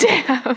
[0.00, 0.56] Der.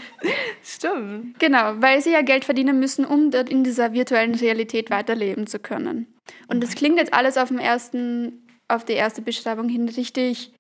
[0.64, 1.40] Stimmt.
[1.40, 5.60] Genau, weil sie ja Geld verdienen müssen, um dort in dieser virtuellen Realität weiterleben zu
[5.60, 6.08] können.
[6.48, 10.52] Und das klingt jetzt alles auf dem ersten, auf die erste Beschreibung hin richtig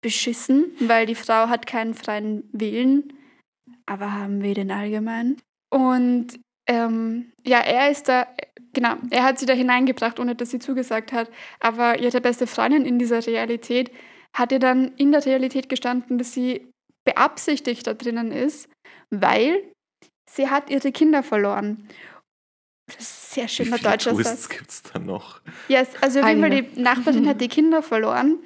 [0.00, 3.12] beschissen, weil die Frau hat keinen freien Willen.
[3.86, 5.36] Aber haben wir den allgemein?
[5.70, 8.28] Und ähm, ja, er ist da,
[8.72, 11.30] genau, er hat sie da hineingebracht, ohne dass sie zugesagt hat.
[11.58, 13.90] Aber ihre beste Freundin in dieser Realität
[14.32, 16.70] hat ihr dann in der Realität gestanden, dass sie
[17.04, 18.68] beabsichtigt da drinnen ist,
[19.10, 19.64] weil
[20.28, 21.88] sie hat ihre Kinder verloren.
[22.86, 24.48] Das ist ein sehr schöner deutscher Satz.
[24.48, 25.40] gibt es da noch?
[25.68, 28.38] Yes, also auf jeden Fall, die Nachbarin hat die Kinder verloren.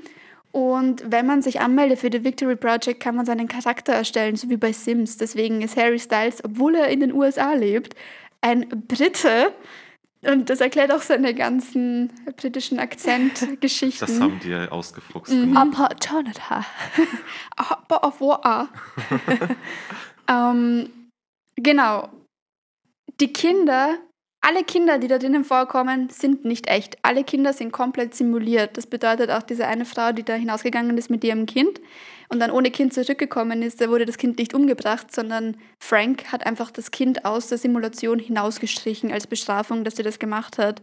[0.55, 4.49] Und wenn man sich anmeldet für die Victory Project, kann man seinen Charakter erstellen, so
[4.51, 5.17] wie bei Sims.
[5.17, 7.97] Deswegen ist Harry Styles, obwohl er in den USA lebt,
[8.41, 9.53] ein Brite.
[10.23, 14.07] Und das erklärt auch seine ganzen britischen Akzentgeschichten.
[14.07, 15.33] Das haben die ja ausgefuchst.
[15.33, 15.61] Genau.
[15.61, 16.41] Opportunity.
[17.57, 18.69] Aber auf War.
[20.29, 20.89] ähm,
[21.57, 22.11] genau.
[23.21, 23.99] Die Kinder,
[24.45, 26.99] alle Kinder, die da drinnen vorkommen, sind nicht echt.
[27.03, 28.77] Alle Kinder sind komplett simuliert.
[28.77, 31.81] Das bedeutet auch diese eine Frau, die da hinausgegangen ist mit ihrem Kind
[32.29, 36.47] und dann ohne Kind zurückgekommen ist, da wurde das Kind nicht umgebracht, sondern Frank hat
[36.47, 40.83] einfach das Kind aus der Simulation hinausgestrichen als Bestrafung, dass sie das gemacht hat.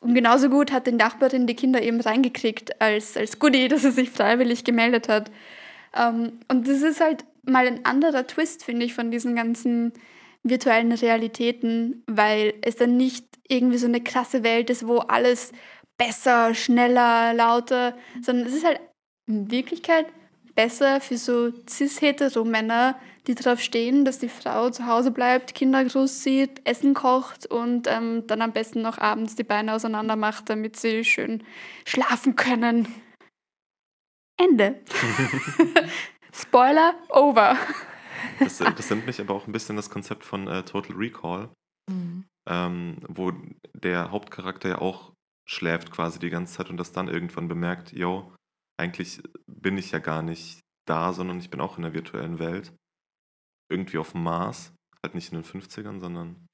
[0.00, 3.92] Und genauso gut hat die Nachbarin die Kinder eben reingekriegt als, als Goodie, dass sie
[3.92, 5.30] sich freiwillig gemeldet hat.
[5.94, 9.92] Ähm, und das ist halt mal ein anderer Twist, finde ich, von diesen ganzen
[10.42, 15.52] virtuellen Realitäten, weil es dann nicht irgendwie so eine krasse Welt ist, wo alles
[15.98, 18.80] besser, schneller, lauter, sondern es ist halt
[19.26, 20.06] in Wirklichkeit
[20.54, 26.62] besser für so cis-hetero-Männer, die darauf stehen, dass die Frau zu Hause bleibt, Kinder großzieht,
[26.64, 31.04] Essen kocht und ähm, dann am besten noch abends die Beine auseinander macht, damit sie
[31.04, 31.42] schön
[31.84, 32.88] schlafen können.
[34.38, 34.80] Ende.
[36.32, 37.56] Spoiler over.
[38.40, 41.50] Das, das nimmt mich aber auch ein bisschen das Konzept von äh, Total Recall,
[41.88, 42.24] Mhm.
[42.48, 43.32] ähm, wo
[43.74, 45.12] der Hauptcharakter ja auch
[45.48, 48.32] schläft quasi die ganze Zeit und das dann irgendwann bemerkt, yo,
[48.78, 52.72] eigentlich bin ich ja gar nicht da, sondern ich bin auch in der virtuellen Welt.
[53.68, 54.72] Irgendwie auf dem Mars.
[55.02, 56.46] Halt nicht in den 50ern, sondern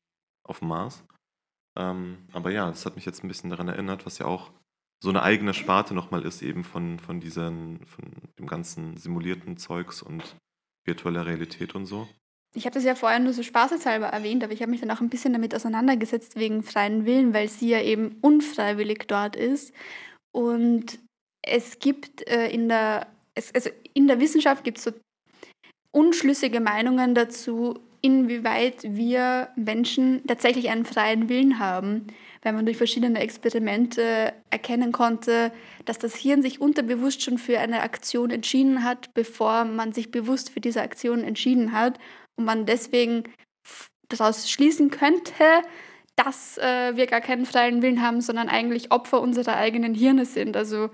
[0.47, 1.05] auf dem Mars.
[1.79, 4.53] Ähm, aber ja, das hat mich jetzt ein bisschen daran erinnert, was ja auch
[5.03, 8.05] so eine eigene Sparte nochmal ist, eben von, von diesen, von
[8.39, 10.37] dem ganzen simulierten Zeugs und
[10.87, 12.09] virtueller Realität und so.
[12.55, 15.01] Ich habe das ja vorher nur so spaßeshalber erwähnt, aber ich habe mich dann auch
[15.01, 19.75] ein bisschen damit auseinandergesetzt wegen freien Willen, weil sie ja eben unfreiwillig dort ist.
[20.33, 20.99] Und
[21.43, 24.93] es gibt äh, in der, es, also in der Wissenschaft gibt es so
[25.93, 32.07] unschlüssige Meinungen dazu, inwieweit wir Menschen tatsächlich einen freien Willen haben,
[32.43, 35.53] weil man durch verschiedene Experimente erkennen konnte,
[35.85, 40.51] dass das Hirn sich unterbewusst schon für eine Aktion entschieden hat, bevor man sich bewusst
[40.51, 41.99] für diese Aktion entschieden hat.
[42.39, 43.25] und man deswegen
[44.09, 45.45] daraus schließen könnte,
[46.17, 50.57] dass äh, wir gar keinen freien Willen haben, sondern eigentlich Opfer unserer eigenen Hirne sind.
[50.57, 50.91] Also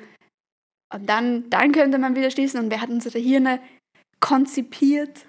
[0.93, 3.61] und dann, dann könnte man wieder schließen, und wer hat unsere Hirne
[4.21, 5.25] konzipiert,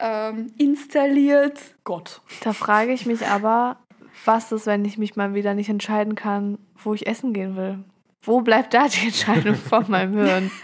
[0.00, 1.58] ähm, installiert?
[1.84, 2.20] Gott.
[2.42, 3.78] Da frage ich mich aber,
[4.24, 7.84] was ist, wenn ich mich mal wieder nicht entscheiden kann, wo ich essen gehen will?
[8.22, 10.50] Wo bleibt da die Entscheidung von meinem Hirn?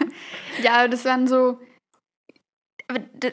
[0.61, 1.57] Ja, das waren so.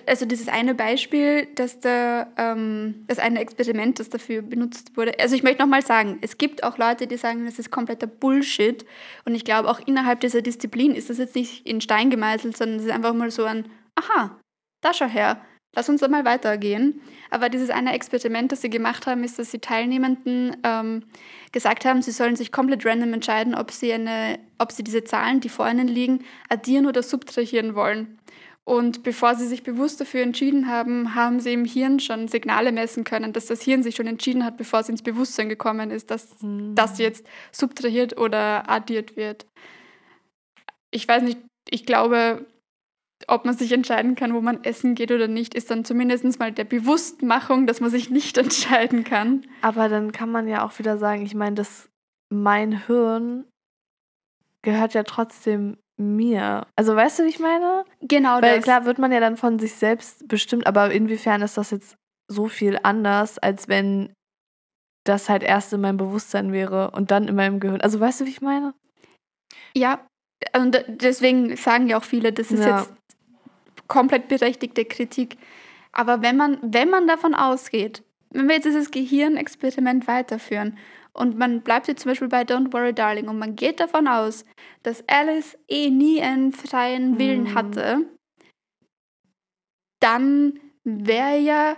[0.07, 5.19] Also dieses eine Beispiel, dass da ähm, das eine Experiment, das dafür benutzt wurde.
[5.21, 8.87] Also ich möchte nochmal sagen, es gibt auch Leute, die sagen, das ist kompletter Bullshit.
[9.27, 12.79] Und ich glaube, auch innerhalb dieser Disziplin ist das jetzt nicht in Stein gemeißelt, sondern
[12.79, 14.39] es ist einfach mal so ein, aha,
[14.81, 15.45] da schau her,
[15.75, 17.01] lass uns mal weitergehen.
[17.31, 21.05] Aber dieses eine Experiment, das sie gemacht haben, ist, dass die Teilnehmenden ähm,
[21.53, 25.41] gesagt haben, sie sollen sich komplett random entscheiden, ob sie, eine, ob sie diese Zahlen,
[25.41, 28.19] die vor ihnen liegen, addieren oder subtrahieren wollen.
[28.65, 33.05] Und bevor sie sich bewusst dafür entschieden haben, haben sie im Hirn schon Signale messen
[33.05, 36.37] können, dass das Hirn sich schon entschieden hat, bevor es ins Bewusstsein gekommen ist, dass
[36.41, 39.47] das jetzt subtrahiert oder addiert wird.
[40.93, 42.47] Ich weiß nicht, ich glaube,
[43.29, 46.53] ob man sich entscheiden kann, wo man essen geht oder nicht, ist dann zumindest mal
[46.53, 49.47] der Bewusstmachung, dass man sich nicht entscheiden kann.
[49.63, 51.89] Aber dann kann man ja auch wieder sagen, ich meine, das
[52.33, 53.45] mein Hirn
[54.63, 56.67] gehört ja trotzdem mir.
[56.77, 57.85] Also weißt du, wie ich meine?
[58.01, 58.65] Genau Weil das.
[58.65, 61.97] klar wird man ja dann von sich selbst bestimmt, aber inwiefern ist das jetzt
[62.29, 64.13] so viel anders, als wenn
[65.05, 67.81] das halt erst in meinem Bewusstsein wäre und dann in meinem Gehirn.
[67.81, 68.75] Also weißt du, wie ich meine?
[69.77, 70.07] Ja,
[70.57, 72.79] und deswegen sagen ja auch viele, das ist Ja.
[72.81, 72.93] jetzt
[73.91, 75.37] komplett berechtigte Kritik.
[75.93, 80.79] Aber wenn man, wenn man davon ausgeht, wenn wir jetzt dieses Gehirnexperiment weiterführen
[81.13, 84.45] und man bleibt jetzt zum Beispiel bei Don't Worry Darling und man geht davon aus,
[84.85, 87.55] dass Alice eh nie einen freien Willen Mhm.
[87.57, 88.07] hatte,
[90.01, 91.77] dann wäre ja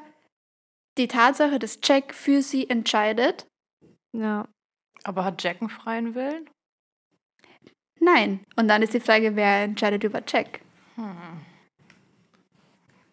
[0.98, 3.46] die Tatsache, dass Jack für sie entscheidet,
[4.12, 4.46] Ja.
[5.04, 6.48] Aber hat Jack einen freien Willen?
[7.98, 8.44] nein.
[8.56, 10.60] Und dann ist die Frage, wer entscheidet über Jack?
[10.96, 11.40] Hm.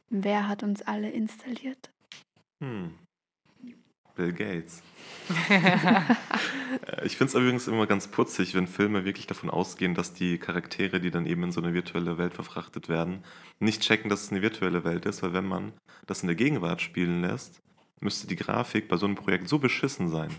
[0.10, 1.92] Wer hat uns alle installiert?
[2.64, 2.96] Hm.
[4.16, 4.84] Bill Gates.
[6.86, 10.38] Äh, ich finde es übrigens immer ganz putzig, wenn Filme wirklich davon ausgehen, dass die
[10.38, 13.24] Charaktere, die dann eben in so eine virtuelle Welt verfrachtet werden,
[13.60, 15.74] nicht checken, dass es eine virtuelle Welt ist, weil wenn man
[16.06, 17.60] das in der Gegenwart spielen lässt,
[18.02, 20.30] müsste die Grafik bei so einem Projekt so beschissen sein,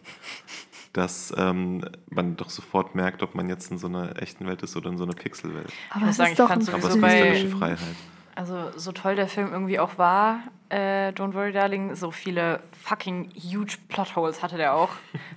[0.93, 4.77] dass ähm, man doch sofort merkt, ob man jetzt in so einer echten Welt ist
[4.77, 5.73] oder in so einer Pixelwelt.
[5.91, 7.59] Aber es ist doch ein Aber sowieso es ist bei-.
[7.59, 7.97] Freiheit.
[8.35, 13.31] Also, so toll der Film irgendwie auch war, äh, Don't Worry Darling, so viele fucking
[13.35, 14.91] huge Plotholes hatte der auch.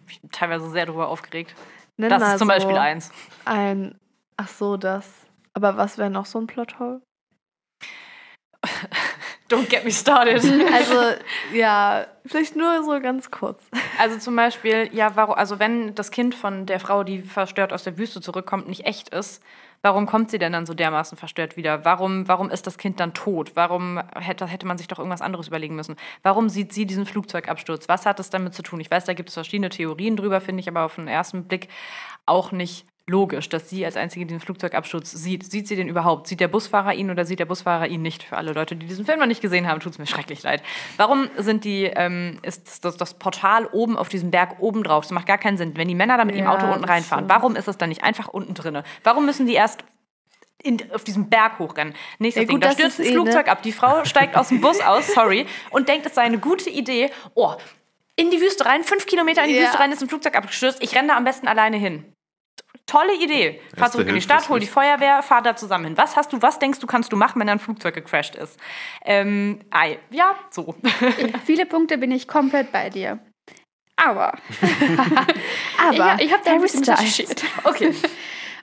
[0.08, 1.56] Ich bin teilweise sehr darüber aufgeregt.
[1.98, 3.12] Nenn das ist zum so Beispiel eins.
[3.46, 4.00] Ein.
[4.38, 5.10] Ach so, das.
[5.54, 7.02] Aber was wäre noch so ein Plothole?
[9.50, 10.44] Don't get me started.
[10.74, 10.96] Also,
[11.54, 13.62] ja, vielleicht nur so ganz kurz.
[14.00, 17.84] Also zum Beispiel, ja, warum, also wenn das Kind von der Frau, die verstört aus
[17.84, 19.44] der Wüste zurückkommt, nicht echt ist,
[19.82, 21.86] warum kommt sie denn dann so dermaßen verstört wieder?
[21.86, 23.52] Warum, warum ist das Kind dann tot?
[23.56, 25.98] Warum hätte, hätte man sich doch irgendwas anderes überlegen müssen?
[26.24, 27.88] Warum sieht sie diesen Flugzeugabsturz?
[27.90, 28.80] Was hat es damit zu tun?
[28.80, 31.68] Ich weiß, da gibt es verschiedene Theorien drüber, finde ich aber auf den ersten Blick
[32.26, 35.50] auch nicht logisch, dass sie als Einzige diesen Flugzeugabsturz sieht.
[35.50, 36.28] Sieht sie den überhaupt?
[36.28, 38.24] Sieht der Busfahrer ihn oder sieht der Busfahrer ihn nicht?
[38.24, 40.64] Für alle Leute, die diesen Film noch nicht gesehen haben, tut es mir schrecklich leid.
[40.96, 45.04] Warum sind die, ähm, ist das, das Portal oben auf diesem Berg oben drauf?
[45.04, 45.76] Das macht gar keinen Sinn.
[45.76, 48.30] Wenn die Männer da mit Ja, Auto unten reinfahren, warum ist es dann nicht einfach
[48.30, 48.84] unten drinne?
[49.04, 49.84] Warum müssen die erst
[50.64, 51.94] in, auf diesem Berg hochrennen.
[52.20, 53.52] Nächstes Ja, Ding, gut, da das stürzt ein ist eh, Flugzeug ne?
[53.52, 53.64] ab.
[53.64, 57.12] Die Frau steigt aus dem Bus aus, sorry, und denkt, es sei eine gute Idee.
[57.34, 57.54] Oh,
[58.16, 59.64] in die Wüste rein, fünf Kilometer in die Ja.
[59.64, 60.82] Wüste rein, ist ein Flugzeug abgestürzt.
[60.82, 62.06] Ich renne da am besten alleine hin.
[62.86, 63.62] Tolle Idee.
[63.78, 65.98] Fahr zurück in die Stadt, hol die Feuerwehr, fahr da zusammen hin.
[65.98, 68.60] Was hast du, was denkst du, kannst du machen, wenn ein Flugzeug gecrashed ist?
[69.06, 70.76] Ähm, ei, ja, so.
[71.46, 73.20] Viele Punkte bin ich komplett bei dir.
[73.96, 74.34] Aber
[75.78, 77.44] Aber ich, ich habe da ein bisschen recherchiert.
[77.64, 77.94] Okay.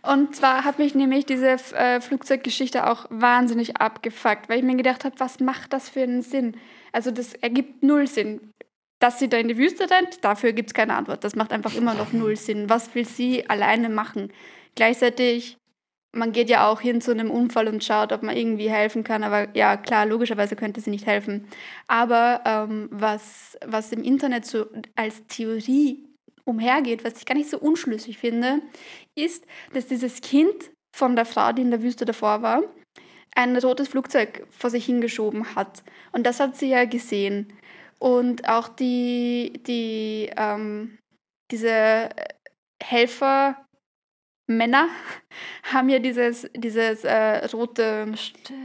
[0.03, 5.05] Und zwar hat mich nämlich diese äh, Flugzeuggeschichte auch wahnsinnig abgefuckt, weil ich mir gedacht
[5.05, 6.57] habe, was macht das für einen Sinn?
[6.93, 8.53] Also das ergibt null Sinn.
[9.01, 11.25] Dass sie da in die Wüste rennt, dafür gibt es keine Antwort.
[11.25, 12.69] Das macht einfach immer noch null Sinn.
[12.69, 14.33] Was will sie alleine machen?
[14.75, 15.57] Gleichzeitig,
[16.13, 19.25] man geht ja auch hin zu einem Unfall und schaut, ob man irgendwie helfen kann.
[19.25, 21.49] Aber ja, klar, logischerweise könnte sie nicht helfen.
[21.89, 26.07] Aber ähm, was, was im Internet so als Theorie
[26.45, 28.61] umhergeht, was ich gar nicht so unschlüssig finde,
[29.15, 32.63] ist, dass dieses Kind von der Frau, die in der Wüste davor war,
[33.35, 35.83] ein rotes Flugzeug vor sich hingeschoben hat.
[36.13, 37.53] Und das hat sie ja gesehen.
[38.01, 40.99] Und auch die, die, ähm,
[41.51, 42.09] diese
[42.83, 43.57] Helfer,
[44.51, 44.89] Männer
[45.63, 48.13] haben ja dieses, dieses äh, rote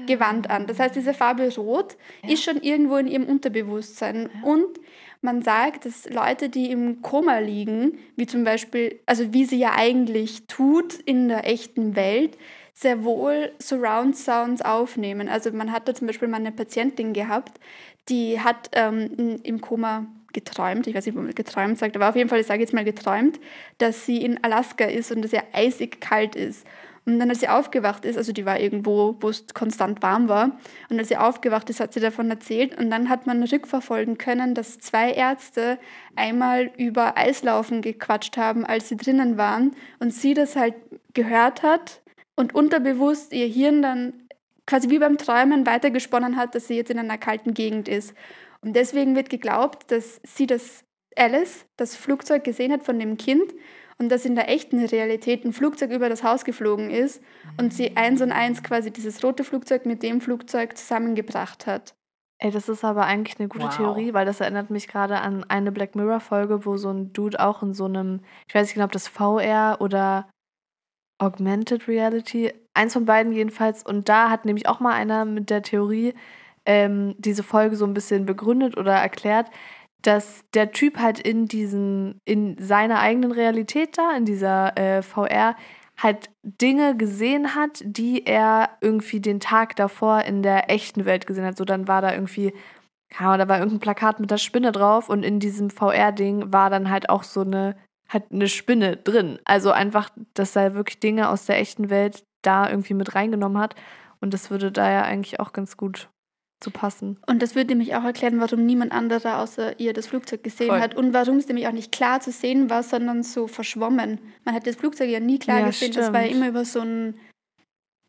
[0.07, 0.67] Gewand an.
[0.67, 2.31] Das heißt, diese Farbe Rot Ja.
[2.33, 4.29] ist schon irgendwo in ihrem Unterbewusstsein.
[4.33, 4.49] Ja.
[4.49, 4.79] Und
[5.21, 9.73] man sagt, dass Leute, die im Koma liegen, wie zum Beispiel, also wie sie ja
[9.75, 12.37] eigentlich tut in der echten Welt,
[12.73, 15.29] sehr wohl Surround Sounds aufnehmen.
[15.29, 17.59] Also man hatte zum Beispiel mal eine Patientin gehabt,
[18.09, 22.15] die hat ähm, im Koma geträumt, ich weiß nicht, ob man geträumt sagt, aber auf
[22.15, 23.39] jeden Fall, ich sage jetzt mal geträumt,
[23.77, 26.67] dass sie in Alaska ist und es ja eisig kalt ist.
[27.05, 30.57] Und dann, als sie aufgewacht ist, also die war irgendwo, wo es konstant warm war,
[30.89, 32.77] und als sie aufgewacht ist, hat sie davon erzählt.
[32.77, 35.77] Und dann hat man rückverfolgen können, dass zwei Ärzte
[36.15, 40.73] einmal über Eislaufen gequatscht haben, als sie drinnen waren, und sie das halt
[41.13, 42.01] gehört hat
[42.35, 44.13] und unterbewusst ihr Hirn dann
[44.65, 48.13] quasi wie beim Träumen weitergesponnen hat, dass sie jetzt in einer kalten Gegend ist.
[48.61, 50.83] Und deswegen wird geglaubt, dass sie das
[51.15, 53.53] Alice, das Flugzeug gesehen hat von dem Kind
[53.97, 57.21] und dass in der echten Realität ein Flugzeug über das Haus geflogen ist
[57.57, 61.95] und sie eins und eins quasi dieses rote Flugzeug mit dem Flugzeug zusammengebracht hat.
[62.37, 63.77] Ey, das ist aber eigentlich eine gute Wow.
[63.77, 67.63] Theorie, weil das erinnert mich gerade an eine Black Mirror-Folge, wo so ein Dude auch
[67.63, 70.27] in so einem, ich weiß nicht genau, ob das VR oder
[71.17, 73.83] Augmented Reality, eins von beiden jedenfalls.
[73.83, 76.13] Und da hat nämlich auch mal einer mit der Theorie
[76.65, 79.49] ähm, diese Folge so ein bisschen begründet oder erklärt,
[80.01, 85.55] dass der Typ halt in diesen, in seiner eigenen Realität da, in dieser äh, VR,
[85.97, 91.45] halt Dinge gesehen hat, die er irgendwie den Tag davor in der echten Welt gesehen
[91.45, 91.57] hat.
[91.57, 92.53] So, dann war da irgendwie,
[93.09, 96.89] keine da war irgendein Plakat mit der Spinne drauf und in diesem VR-Ding war dann
[96.89, 97.75] halt auch so eine,
[98.09, 99.39] halt eine Spinne drin.
[99.45, 103.75] Also einfach, dass er wirklich Dinge aus der echten Welt da irgendwie mit reingenommen hat.
[104.21, 106.09] Und das würde da ja eigentlich auch ganz gut
[106.59, 107.19] zu passen.
[107.27, 110.79] Und das würde nämlich auch erklären, warum niemand anderer außer ihr das Flugzeug gesehen Voll.
[110.79, 114.19] hat und warum es nämlich auch nicht klar zu sehen war, sondern so verschwommen.
[114.45, 116.41] Man hat das Flugzeug ja nie klar Ja, gesehen, das war ja stimmt.
[116.41, 117.19] immer über so ein,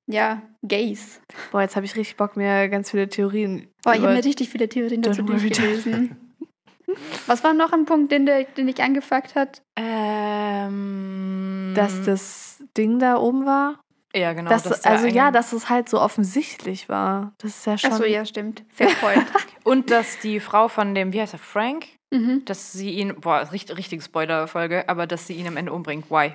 [0.06, 1.20] ja, Gaze.
[1.50, 4.48] Boah, jetzt habe ich richtig Bock, mir ganz viele Theorien Boah, ich habe mir richtig
[4.48, 6.16] viele Theorien dazu durchgelesen.
[7.26, 9.62] Was war noch ein Punkt, den, der, den dich angefuckt hat?
[9.76, 13.80] Ähm, dass das Ding da oben war.
[14.14, 14.48] Ja, genau.
[14.48, 17.34] dass, dass also ja, dass es halt so offensichtlich war.
[17.38, 17.92] Das ist ja schon.
[17.92, 18.64] Achso, ja, stimmt.
[18.68, 19.26] Fair point.
[19.64, 22.44] Und dass die Frau von dem, wie heißt er, Frank, mhm.
[22.46, 26.10] dass sie ihn, boah, richtig, richtig Spoiler-Folge, aber dass sie ihn am Ende umbringt.
[26.10, 26.32] Why?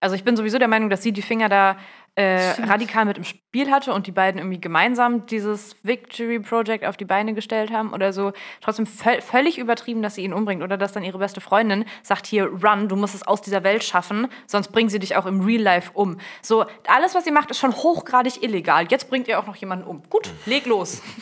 [0.00, 1.76] Also ich bin sowieso der Meinung, dass sie die Finger da
[2.16, 6.96] äh, radikal mit im Spiel hatte und die beiden irgendwie gemeinsam dieses Victory Project auf
[6.96, 8.32] die Beine gestellt haben oder so.
[8.60, 12.26] Trotzdem völ völlig übertrieben, dass sie ihn umbringt oder dass dann ihre beste Freundin sagt
[12.26, 15.40] hier, run, du musst es aus dieser Welt schaffen, sonst bringen sie dich auch im
[15.40, 16.18] Real Life um.
[16.40, 18.86] So, alles, was sie macht, ist schon hochgradig illegal.
[18.88, 20.02] Jetzt bringt ihr auch noch jemanden um.
[20.08, 21.02] Gut, leg los.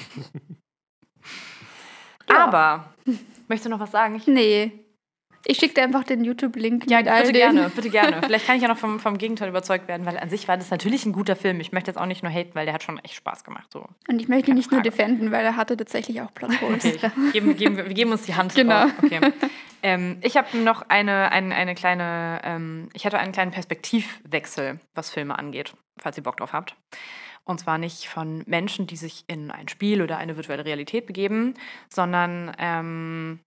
[2.28, 2.47] Ja.
[2.47, 2.95] Aber,
[3.49, 4.14] möchtest du noch was sagen?
[4.14, 4.82] Ich Nee.
[5.47, 7.34] Ich schicke dir einfach den YouTube-Link Ja, bitte den.
[7.34, 8.20] gerne, bitte gerne.
[8.24, 10.70] Vielleicht kann ich ja noch vom, vom Gegenteil überzeugt werden, weil an sich war das
[10.70, 11.61] natürlich ein guter Film.
[11.61, 13.70] Ich möchte jetzt auch nicht nur haten, weil der hat schon echt Spaß gemacht.
[13.72, 13.86] So.
[14.09, 14.90] Und ich möchte ihn nicht nur Frage.
[14.90, 16.84] defenden, weil er hatte tatsächlich auch Plotholes.
[16.84, 18.86] Okay, geben, geben, wir geben uns die Hand Genau.
[19.03, 19.20] Okay.
[19.82, 25.11] Ähm, ich habe noch eine, eine, eine kleine, ähm, ich hatte einen kleinen Perspektivwechsel, was
[25.11, 26.76] Filme angeht, falls ihr Bock drauf habt.
[27.45, 31.55] Und zwar nicht von Menschen, die sich in ein Spiel oder eine virtuelle Realität begeben,
[31.88, 33.40] sondern ähm,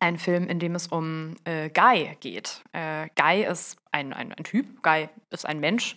[0.00, 2.62] ein Film, in dem es um äh, Guy geht.
[2.72, 5.96] Äh, Guy ist ein, ein, ein Typ, Guy ist ein Mensch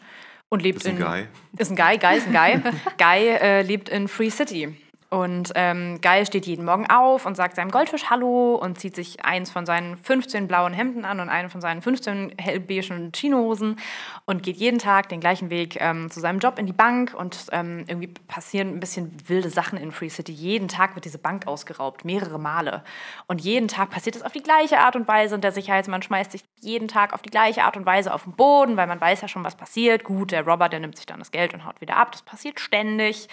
[0.49, 1.03] und lebt Ist ein in.
[1.03, 1.27] Guy.
[1.57, 2.71] Ist ein Guy, Guy ist ein Guy.
[2.97, 4.75] Guy äh, lebt in Free City.
[5.09, 9.23] Und ähm, Guy steht jeden Morgen auf und sagt seinem Goldfisch Hallo und zieht sich
[9.23, 13.79] eins von seinen 15 blauen Hemden an und einen von seinen 15 hellbeigen Chinohosen
[14.25, 17.47] und geht jeden Tag den gleichen Weg ähm, zu seinem Job in die Bank und
[17.53, 20.33] ähm, irgendwie passieren ein bisschen wilde Sachen in Free City.
[20.33, 22.83] Jeden Tag wird diese Bank ausgeraubt, mehrere Male.
[23.27, 26.33] Und jeden Tag passiert es auf die gleiche Art und Weise und der Sicherheitsmann schmeißt
[26.33, 29.21] sich jeden Tag auf die gleiche Art und Weise auf den Boden, weil man weiß
[29.21, 30.03] ja schon, was passiert.
[30.03, 32.11] Gut, der Robber, der nimmt sich dann das Geld und haut wieder ab.
[32.11, 33.29] Das passiert ständig.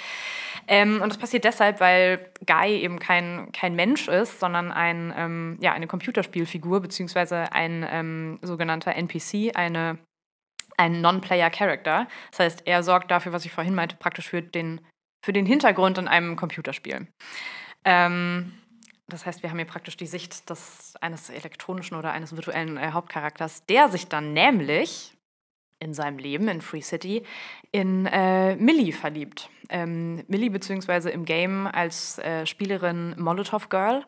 [0.68, 5.58] Ähm, und das passiert deshalb, weil Guy eben kein, kein Mensch ist, sondern ein, ähm,
[5.60, 9.98] ja, eine Computerspielfigur, beziehungsweise ein ähm, sogenannter NPC, eine,
[10.76, 12.06] ein Non-Player-Character.
[12.30, 14.80] Das heißt, er sorgt dafür, was ich vorhin meinte, praktisch für den,
[15.24, 17.08] für den Hintergrund in einem Computerspiel.
[17.84, 18.52] Ähm,
[19.06, 22.92] das heißt, wir haben hier praktisch die Sicht des, eines elektronischen oder eines virtuellen äh,
[22.92, 25.13] Hauptcharakters, der sich dann nämlich
[25.78, 27.22] in seinem Leben in Free City
[27.72, 29.50] in äh, Millie verliebt.
[29.68, 34.04] Ähm, Millie beziehungsweise im Game als äh, Spielerin Molotov Girl.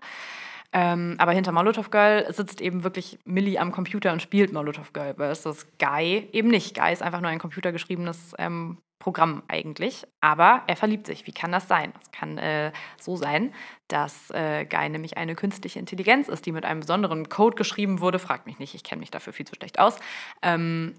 [0.73, 5.15] Ähm, aber hinter Molotov Girl sitzt eben wirklich Millie am Computer und spielt Molotov Girl
[5.15, 6.77] versus Guy eben nicht.
[6.77, 11.27] Guy ist einfach nur ein computergeschriebenes ähm, Programm eigentlich, aber er verliebt sich.
[11.27, 11.93] Wie kann das sein?
[12.03, 13.55] Es kann äh, so sein,
[13.89, 18.19] dass äh, Guy nämlich eine künstliche Intelligenz ist, die mit einem besonderen Code geschrieben wurde.
[18.19, 19.99] Fragt mich nicht, ich kenne mich dafür viel zu schlecht aus.
[20.43, 20.95] Ähm,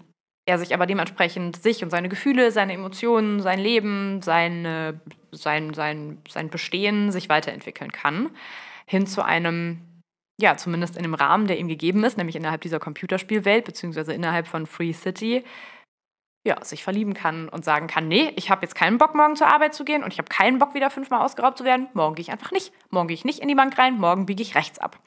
[0.48, 4.98] er sich aber dementsprechend sich und seine Gefühle, seine Emotionen, sein Leben, seine,
[5.30, 8.30] sein, sein, sein Bestehen sich weiterentwickeln kann.
[8.86, 9.82] Hin zu einem,
[10.40, 14.46] ja, zumindest in dem Rahmen, der ihm gegeben ist, nämlich innerhalb dieser Computerspielwelt, beziehungsweise innerhalb
[14.46, 15.44] von Free City,
[16.46, 19.48] ja, sich verlieben kann und sagen kann, nee, ich habe jetzt keinen Bock, morgen zur
[19.48, 21.88] Arbeit zu gehen und ich habe keinen Bock, wieder fünfmal ausgeraubt zu werden.
[21.92, 22.72] Morgen gehe ich einfach nicht.
[22.88, 24.98] Morgen gehe ich nicht in die Bank rein, morgen biege ich rechts ab.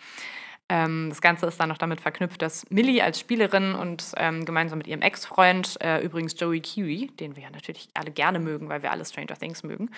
[0.71, 4.77] Ähm, das Ganze ist dann noch damit verknüpft, dass Millie als Spielerin und ähm, gemeinsam
[4.77, 8.81] mit ihrem Ex-Freund, äh, übrigens Joey Kiwi, den wir ja natürlich alle gerne mögen, weil
[8.81, 9.91] wir alle Stranger Things mögen,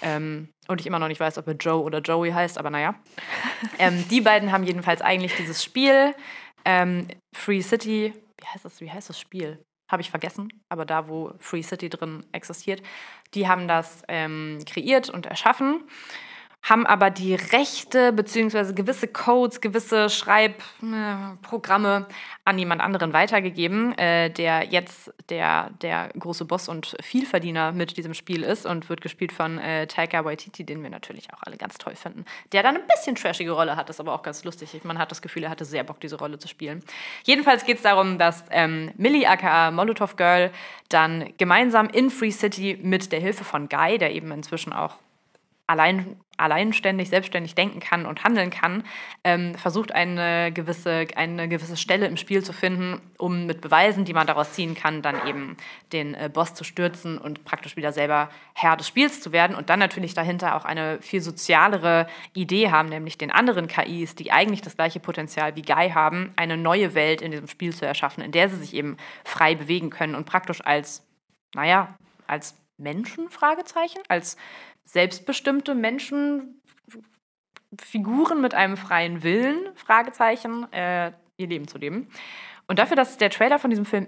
[0.00, 2.94] ähm, und ich immer noch nicht weiß, ob er Joe oder Joey heißt, aber naja,
[3.80, 6.14] ähm, die beiden haben jedenfalls eigentlich dieses Spiel
[6.64, 9.58] ähm, Free City, wie heißt das, wie heißt das Spiel?
[9.90, 12.80] Habe ich vergessen, aber da, wo Free City drin existiert,
[13.34, 15.82] die haben das ähm, kreiert und erschaffen
[16.62, 18.72] haben aber die Rechte bzw.
[18.72, 22.06] gewisse Codes, gewisse Schreibprogramme
[22.44, 28.14] an jemand anderen weitergegeben, äh, der jetzt der, der große Boss und Vielverdiener mit diesem
[28.14, 31.78] Spiel ist und wird gespielt von äh, Taika Waititi, den wir natürlich auch alle ganz
[31.78, 32.24] toll finden.
[32.52, 34.72] Der dann ein bisschen trashige Rolle hat, ist aber auch ganz lustig.
[34.84, 36.84] Man hat das Gefühl, er hatte sehr Bock, diese Rolle zu spielen.
[37.24, 40.52] Jedenfalls geht es darum, dass ähm, Millie aka Molotov Girl
[40.88, 44.94] dann gemeinsam in Free City mit der Hilfe von Guy, der eben inzwischen auch
[45.66, 48.84] allein, alleinständig, selbstständig denken kann und handeln kann,
[49.24, 54.14] ähm, versucht eine gewisse, eine gewisse Stelle im Spiel zu finden, um mit Beweisen, die
[54.14, 55.56] man daraus ziehen kann, dann eben
[55.92, 59.70] den äh, Boss zu stürzen und praktisch wieder selber Herr des Spiels zu werden und
[59.70, 64.62] dann natürlich dahinter auch eine viel sozialere Idee haben, nämlich den anderen KIs, die eigentlich
[64.62, 68.32] das gleiche Potenzial wie Guy haben, eine neue Welt in diesem Spiel zu erschaffen, in
[68.32, 71.06] der sie sich eben frei bewegen können und praktisch als,
[71.54, 71.94] naja,
[72.26, 74.36] als Menschen, Fragezeichen, als
[74.84, 76.60] selbstbestimmte Menschen,
[77.80, 82.08] Figuren mit einem freien Willen, Fragezeichen, äh, ihr Leben zu leben.
[82.66, 84.06] Und dafür, dass der Trailer von diesem Film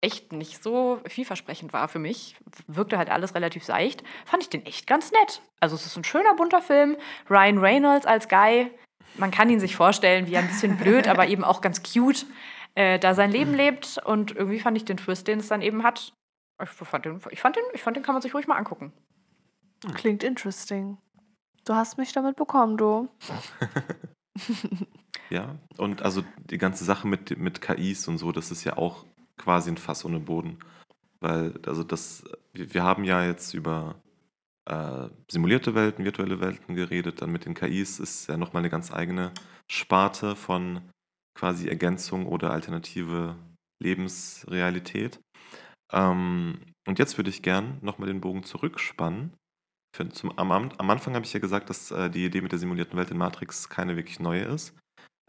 [0.00, 4.64] echt nicht so vielversprechend war für mich, wirkte halt alles relativ seicht, fand ich den
[4.64, 5.42] echt ganz nett.
[5.60, 6.96] Also es ist ein schöner, bunter Film.
[7.28, 8.70] Ryan Reynolds als Guy,
[9.16, 12.26] man kann ihn sich vorstellen, wie ein bisschen blöd, aber eben auch ganz cute,
[12.74, 13.98] äh, da sein Leben lebt.
[14.04, 16.12] Und irgendwie fand ich den Twist, den es dann eben hat,
[16.62, 18.92] ich fand den, ich fand den, ich fand den kann man sich ruhig mal angucken.
[19.94, 20.98] Klingt interesting.
[21.64, 23.08] Du hast mich damit bekommen, du.
[25.30, 29.04] ja, und also die ganze Sache mit, mit KIs und so, das ist ja auch
[29.36, 30.58] quasi ein Fass ohne Boden.
[31.20, 33.96] Weil, also das, wir haben ja jetzt über
[34.64, 38.92] äh, simulierte Welten, virtuelle Welten geredet, dann mit den KIs ist ja nochmal eine ganz
[38.92, 39.32] eigene
[39.70, 40.90] Sparte von
[41.34, 43.36] quasi Ergänzung oder alternative
[43.80, 45.20] Lebensrealität.
[45.92, 49.34] Ähm, und jetzt würde ich gern nochmal den Bogen zurückspannen
[49.98, 52.60] für, zum, am, am, Anfang habe ich ja gesagt, dass äh, die Idee mit der
[52.60, 54.76] simulierten Welt in Matrix keine wirklich neue ist.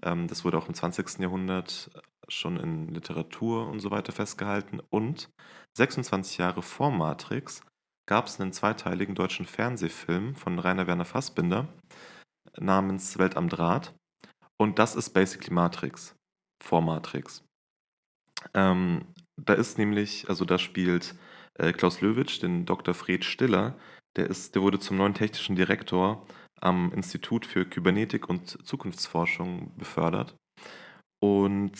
[0.03, 1.19] Ähm, das wurde auch im 20.
[1.19, 1.89] Jahrhundert
[2.27, 4.79] schon in Literatur und so weiter festgehalten.
[4.91, 5.29] Und
[5.75, 7.63] 26 Jahre vor Matrix
[8.07, 11.67] gab es einen zweiteiligen deutschen Fernsehfilm von Rainer Werner Fassbinder
[12.59, 13.95] namens Welt am Draht.
[14.57, 16.15] Und das ist basically Matrix,
[16.63, 17.43] vor Matrix.
[18.53, 21.15] Ähm, da ist nämlich, also da spielt
[21.55, 22.93] äh, Klaus Löwitsch den Dr.
[22.93, 23.75] Fred Stiller,
[24.19, 26.25] der, ist, der wurde zum neuen technischen Direktor
[26.59, 30.35] am Institut für Kybernetik und Zukunftsforschung befördert.
[31.23, 31.71] Und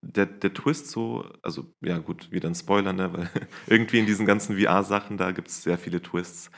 [0.00, 3.12] der, der Twist so, also ja gut, wieder ein Spoiler, ne?
[3.12, 3.30] weil
[3.66, 6.50] irgendwie in diesen ganzen VR-Sachen, da gibt es sehr viele Twists,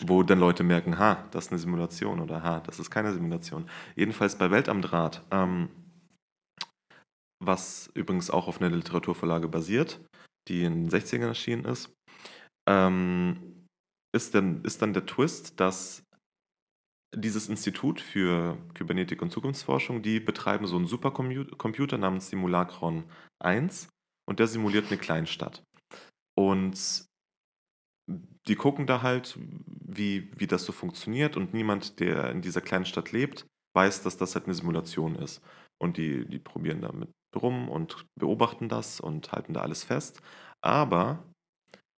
[0.00, 3.68] wo dann Leute merken, ha, das ist eine Simulation oder ha, das ist keine Simulation.
[3.96, 5.70] Jedenfalls bei Welt am Draht, ähm,
[7.42, 10.00] was übrigens auch auf einer Literaturvorlage basiert,
[10.48, 11.94] die in den 60ern erschienen ist,
[12.68, 13.55] ähm,
[14.16, 16.02] ist, denn, ist dann der Twist, dass
[17.14, 23.04] dieses Institut für Kybernetik und Zukunftsforschung, die betreiben so einen Supercomputer namens Simulacron
[23.38, 23.88] 1
[24.28, 25.62] und der simuliert eine Kleinstadt.
[26.34, 27.06] Und
[28.08, 32.84] die gucken da halt, wie, wie das so funktioniert und niemand, der in dieser kleinen
[32.84, 35.42] Stadt lebt, weiß, dass das halt eine Simulation ist.
[35.78, 40.22] Und die, die probieren damit rum und beobachten das und halten da alles fest.
[40.62, 41.22] Aber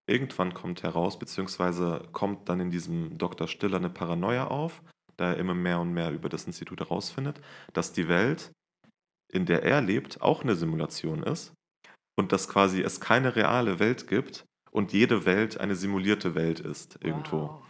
[0.07, 3.47] Irgendwann kommt heraus, beziehungsweise kommt dann in diesem Dr.
[3.47, 4.81] Stiller eine Paranoia auf,
[5.17, 7.41] da er immer mehr und mehr über das Institut herausfindet,
[7.73, 8.51] dass die Welt,
[9.31, 11.53] in der er lebt, auch eine Simulation ist
[12.15, 16.99] und dass quasi es keine reale Welt gibt und jede Welt eine simulierte Welt ist
[17.03, 17.41] irgendwo.
[17.41, 17.63] Wow.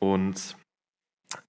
[0.00, 0.56] Und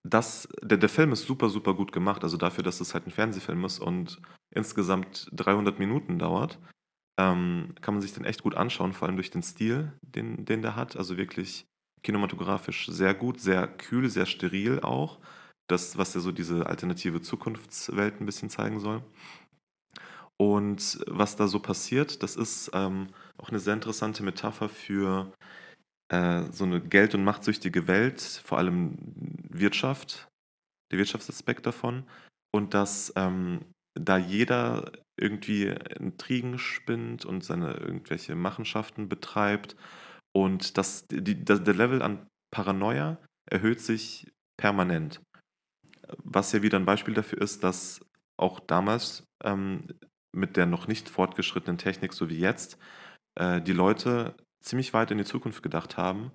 [0.04, 3.12] das, der, der Film ist super, super gut gemacht, also dafür, dass es halt ein
[3.12, 4.22] Fernsehfilm ist und
[4.52, 6.60] insgesamt 300 Minuten dauert,
[7.20, 10.62] ähm, kann man sich den echt gut anschauen, vor allem durch den Stil, den, den
[10.62, 10.96] der hat.
[10.96, 11.66] Also wirklich
[12.02, 15.20] kinematografisch sehr gut, sehr kühl, sehr steril auch.
[15.68, 19.04] Das, was ja so diese alternative Zukunftswelt ein bisschen zeigen soll.
[20.38, 23.08] Und was da so passiert, das ist ähm,
[23.38, 25.34] auch eine sehr interessante Metapher für
[26.08, 28.98] äh, so eine geld- und machtsüchtige Welt, vor allem
[29.50, 30.30] Wirtschaft,
[30.92, 32.06] der Wirtschaftsaspekt davon.
[32.52, 35.66] Und dass ähm, da jeder irgendwie
[36.00, 39.76] Intrigen spinnt und seine irgendwelche Machenschaften betreibt
[40.32, 43.18] und das, die, das, der Level an Paranoia
[43.50, 45.22] erhöht sich permanent.
[46.24, 48.02] Was ja wieder ein Beispiel dafür ist, dass
[48.38, 49.88] auch damals ähm,
[50.32, 52.78] mit der noch nicht fortgeschrittenen Technik, so wie jetzt,
[53.36, 56.32] äh, die Leute ziemlich weit in die Zukunft gedacht haben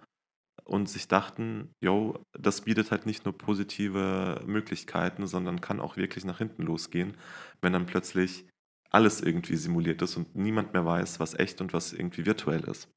[0.64, 6.24] und sich dachten, yo, das bietet halt nicht nur positive Möglichkeiten, sondern kann auch wirklich
[6.24, 7.16] nach hinten losgehen,
[7.60, 8.46] wenn dann plötzlich
[8.94, 12.88] alles irgendwie simuliert ist und niemand mehr weiß, was echt und was irgendwie virtuell ist.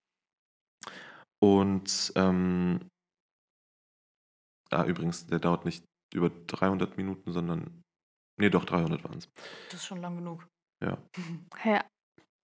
[1.44, 2.88] Und ähm,
[4.72, 5.84] ah, übrigens, der dauert nicht
[6.14, 7.84] über 300 Minuten, sondern
[8.40, 9.30] nee, doch 300 waren es.
[9.70, 10.48] Das ist schon lang genug.
[10.84, 10.98] Ja.
[11.58, 11.82] Hä?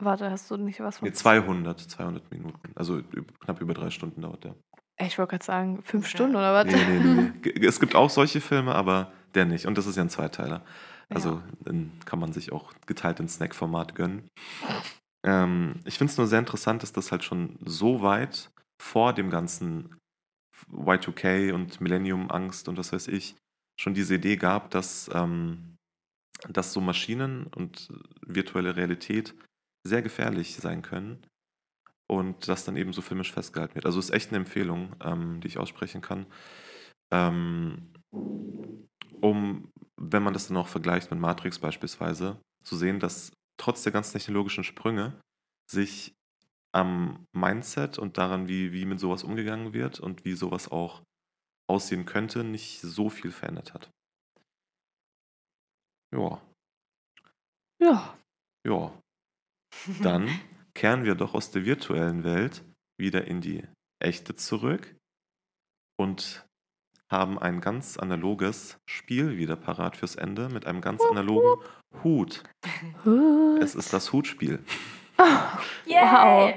[0.02, 1.08] Warte, hast du nicht was von.
[1.08, 2.72] Nee, 200, 200 Minuten.
[2.76, 3.02] Also
[3.40, 4.56] knapp über drei Stunden dauert der.
[5.00, 6.16] Ich wollte gerade sagen, fünf Okay.
[6.16, 6.66] Stunden oder was?
[6.66, 9.66] Nee, nee, nee, Es gibt auch solche Filme, aber der nicht.
[9.66, 10.66] Und das ist ja ein Zweiteiler.
[11.10, 14.28] Also den kann man sich auch geteilt in Snack-Format gönnen.
[15.26, 18.52] Ähm, ich finde es nur sehr interessant, dass das halt schon so weit
[18.82, 19.96] vor dem ganzen
[20.72, 23.36] Y2K und Millennium-Angst und was weiß ich
[23.80, 25.78] schon diese Idee gab, dass, ähm,
[26.50, 27.90] dass so Maschinen und
[28.22, 29.36] virtuelle Realität
[29.86, 31.26] sehr gefährlich sein können
[32.08, 33.86] und das dann eben so filmisch festgehalten wird.
[33.86, 36.26] Also ist echt eine Empfehlung, ähm, die ich aussprechen kann.
[37.12, 37.94] Ähm,
[39.22, 43.92] um, wenn man das dann auch vergleicht mit Matrix beispielsweise, zu sehen, dass trotz der
[43.92, 45.20] ganzen technologischen Sprünge
[45.70, 46.14] sich
[46.74, 51.04] am Mindset und daran, wie, wie mit sowas umgegangen wird und wie sowas auch
[51.70, 53.92] aussehen könnte, nicht so viel verändert hat.
[56.14, 56.42] Ja,
[57.80, 58.18] Ja.
[58.66, 59.02] ja.
[60.02, 60.30] Dann
[60.76, 62.64] kehren wir doch aus der virtuellen Welt
[63.00, 63.68] wieder in die
[64.00, 64.96] echte zurück
[65.98, 66.46] und
[67.12, 71.62] haben ein ganz analoges Spiel wieder parat fürs Ende mit einem ganz analogen
[72.04, 72.44] Hut.
[73.62, 74.64] Es ist das Hutspiel.
[75.18, 76.54] Wow.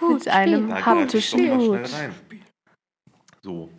[0.00, 1.92] Mit einem Da greife ich doch haptischen Hut.
[1.92, 2.14] rein.
[3.42, 3.70] So,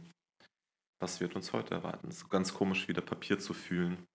[1.01, 2.07] was wird uns heute erwarten?
[2.09, 4.05] Es ist ganz komisch, wieder Papier zu fühlen.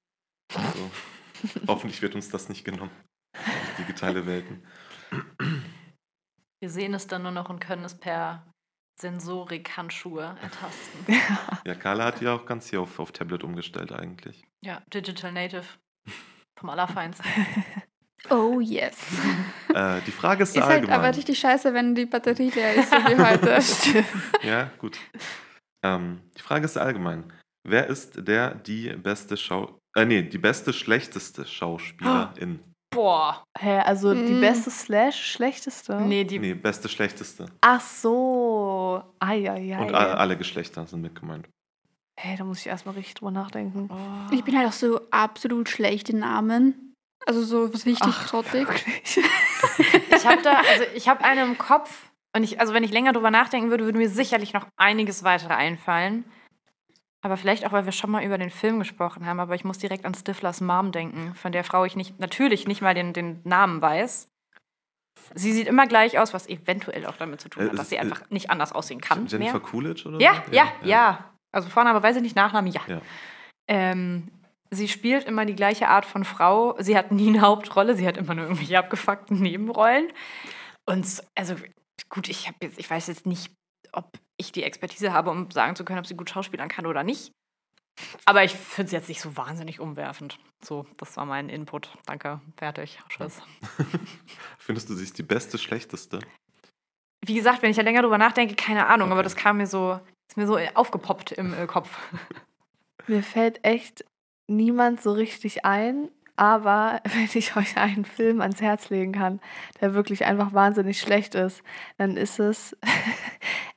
[0.54, 0.90] Also,
[1.68, 2.90] hoffentlich wird uns das nicht genommen.
[3.78, 4.62] Digitale Welten.
[6.60, 8.46] Wir sehen es dann nur noch und können es per
[9.00, 11.20] Sensorik-Handschuhe ertasten.
[11.64, 14.42] Ja, Carla hat ja auch ganz hier auf, auf Tablet umgestellt eigentlich.
[14.62, 15.64] ja, Digital Native.
[16.58, 17.26] Vom Allerfeinsten.
[18.30, 18.96] Oh yes.
[19.74, 20.98] Äh, die Frage ist Ist halt allgemein.
[20.98, 24.04] aber richtig scheiße, wenn die Batterie leer ist, so wie heute.
[24.42, 24.98] Ja, gut.
[25.84, 27.30] Ähm, die Frage ist allgemein.
[27.68, 29.78] Wer ist der, die beste Schau...
[29.94, 32.60] Äh, nee, die beste, schlechteste Schauspielerin?
[32.94, 33.44] Boah.
[33.58, 34.40] Hä, also die Mm.
[34.40, 36.00] beste Slash schlechteste?
[36.00, 36.38] Nee, die.
[36.38, 37.46] Nee, beste, schlechteste.
[37.60, 39.02] Ach so.
[39.20, 39.78] Eieiei.
[39.78, 41.48] Und a- alle Geschlechter sind mit gemeint.
[42.16, 43.88] Hey, da muss ich erstmal richtig drüber nachdenken.
[43.92, 44.32] Oh.
[44.34, 46.94] Ich bin halt auch so absolut schlecht in Namen.
[47.26, 48.84] Also so was richtig Ach, wirklich?
[50.16, 53.12] Ich habe da, also ich habe eine im Kopf und ich, also wenn ich länger
[53.12, 56.24] drüber nachdenken würde, würde mir sicherlich noch einiges weitere einfallen.
[57.24, 59.78] Aber vielleicht auch, weil wir schon mal über den Film gesprochen haben, aber ich muss
[59.78, 63.40] direkt an Stiflers Mom denken, von der Frau ich nicht, natürlich nicht mal den, den
[63.44, 64.28] Namen weiß.
[65.34, 67.96] Sie sieht immer gleich aus, was eventuell auch damit zu tun Äh, hat, dass sie
[67.96, 69.26] äh, einfach nicht anders aussehen kann.
[69.26, 69.60] Jennifer mehr.
[69.62, 70.52] Coolidge oder Ja, so?
[70.52, 72.82] ja, ja, Also Vorname weiß ich nicht, Nachname ja.
[72.86, 73.00] Ja.
[73.68, 74.28] Ähm,
[74.70, 76.76] sie spielt immer die gleiche Art von Frau.
[76.78, 80.08] Sie hat nie eine Hauptrolle, sie hat immer nur irgendwelche abgefuckten Nebenrollen.
[80.84, 81.54] Und also
[82.10, 83.50] gut, ich habe jetzt, ich weiß jetzt nicht,
[83.94, 87.02] ob ich die Expertise habe, um sagen zu können, ob sie gut schauspielern kann oder
[87.02, 87.32] nicht.
[88.24, 90.38] Aber ich finde sie jetzt nicht so wahnsinnig umwerfend.
[90.64, 91.96] So, das war mein Input.
[92.06, 93.40] Danke, fertig, Tschüss.
[94.58, 96.18] Findest du sie ist die beste, schlechteste?
[97.24, 99.24] Wie gesagt, wenn ich ja länger drüber nachdenke, keine Ahnung, aber Okay.
[99.24, 101.96] das kam mir so, ist mir so aufgepoppt im äh, Kopf.
[103.06, 104.04] Mir fällt echt
[104.46, 109.40] niemand so richtig ein, aber wenn ich euch einen Film ans Herz legen kann,
[109.80, 111.62] der wirklich einfach wahnsinnig schlecht ist,
[111.98, 112.74] dann ist es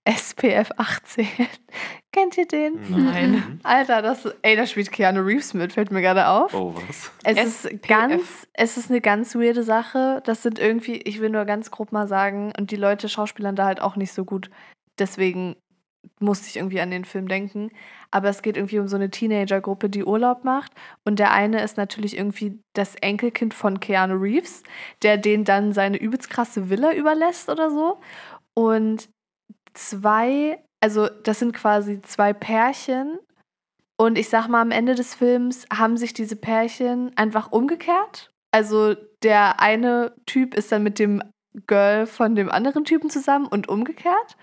[0.08, 1.28] SPF 18.
[2.14, 2.80] Kennt ihr den?
[2.90, 3.32] Nein.
[3.32, 3.60] Mhm.
[3.64, 6.54] Alter, das, ey, da spielt Keanu Reeves mit, fällt mir gerade auf.
[6.54, 7.12] Oh, was?
[7.24, 7.72] Es SPF.
[7.74, 10.22] ist ganz, es ist eine ganz weirde Sache.
[10.26, 13.66] Das sind irgendwie, ich will nur ganz grob mal sagen, und die Leute schauspielern da
[13.66, 14.50] halt auch nicht so gut.
[14.98, 15.58] Deswegen
[16.20, 17.70] musste ich irgendwie an den Film denken.
[18.10, 20.72] Aber es geht irgendwie um so eine Teenagergruppe, die Urlaub macht.
[21.04, 24.64] Und der eine ist natürlich irgendwie das Enkelkind von Keanu Reeves,
[25.04, 28.00] der den dann seine übelst krasse Villa überlässt oder so.
[28.54, 29.10] Und
[29.78, 33.20] zwei, also das sind quasi zwei Pärchen.
[34.00, 38.32] Und ich sag mal, am Ende des Films haben sich diese Pärchen einfach umgekehrt.
[38.52, 41.22] also der eine Typ ist dann mit dem
[41.66, 44.38] Girl von dem anderen Typen zusammen und umgekehrt.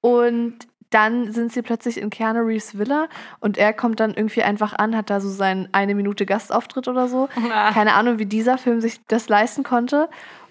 [0.00, 0.58] Und
[0.90, 3.08] dann sind sie plötzlich in Keanu Reeves Villa
[3.40, 7.08] und er kommt dann irgendwie einfach an, hat da so seinen eine Minute Gastauftritt oder
[7.08, 7.28] so.
[7.72, 10.08] Keine Ahnung, wie dieser Film sich das leisten konnte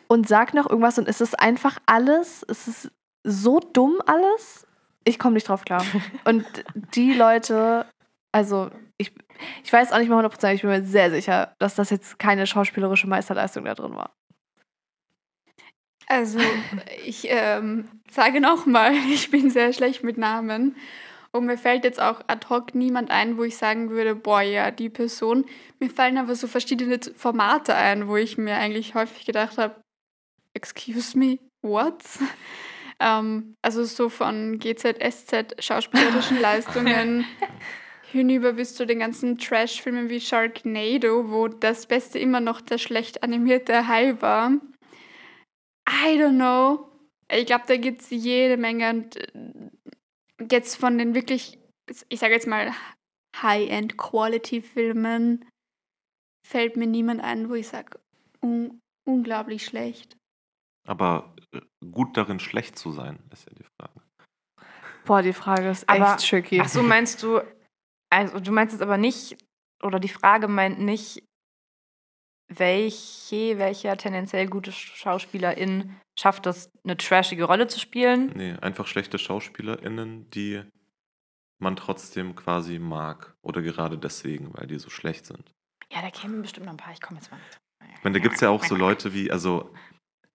[0.08, 2.92] und sagt noch irgendwas und es ist einfach alles, es ist
[3.24, 4.66] so dumm alles.
[5.04, 5.86] Ich komme nicht drauf klar.
[6.26, 6.46] Und
[6.96, 7.86] die Leute,
[8.32, 9.14] also ich,
[9.64, 12.48] ich weiß auch nicht mal 100%, ich bin mir sehr sicher, dass das jetzt keine
[12.48, 14.12] schauspielerische Meisterleistung da drin war.
[16.08, 16.40] Also,
[17.06, 20.76] ich ähm, sage nochmal, ich bin sehr schlecht mit Namen.
[21.32, 24.72] Und mir fällt jetzt auch ad hoc niemand ein, wo ich sagen würde, boah, ja,
[24.72, 25.46] die Person.
[25.80, 29.76] Mir fallen aber so verschiedene Formate ein, wo ich mir eigentlich häufig gedacht habe,
[30.54, 32.02] excuse me, what?
[33.00, 37.26] Ähm, also so von GZSZ schauspielerischen Leistungen
[38.12, 43.24] hinüber bis zu den ganzen Trash-Filmen wie Sharknado, wo das Beste immer noch der schlecht
[43.24, 44.52] animierte Hai war.
[45.90, 46.90] I don't know.
[47.32, 48.90] Ich glaube, da gibt es jede Menge.
[48.90, 49.30] Und äh,
[50.50, 51.58] jetzt von den wirklich,
[52.10, 52.74] ich sage jetzt mal,
[53.42, 55.46] High-End-Quality-Filmen
[56.46, 58.00] fällt mir niemand ein, wo ich sage,
[58.42, 60.18] un unglaublich schlecht.
[60.88, 61.62] Aber äh,
[61.92, 64.02] gut darin, schlecht zu sein, ist ja die Frage.
[65.06, 66.60] Boah, die Frage ist echt Aber- tricky.
[66.62, 67.42] Ach so, meinst du,
[68.10, 69.38] also du meinst jetzt aber nicht,
[69.84, 71.24] oder die Frage meint nicht,
[72.50, 78.32] welche, welcher tendenziell gute Schauspielerin schafft es, eine trashige Rolle zu spielen?
[78.36, 80.64] Nee, einfach schlechte SchauspielerInnen, die
[81.60, 83.36] man trotzdem quasi mag.
[83.42, 85.52] Oder gerade deswegen, weil die so schlecht sind.
[85.92, 86.94] Ja, da kämen bestimmt noch ein paar.
[86.94, 87.40] Ich komme jetzt mal.
[87.96, 89.74] Ich meine, da gibt es ja auch so Leute wie, also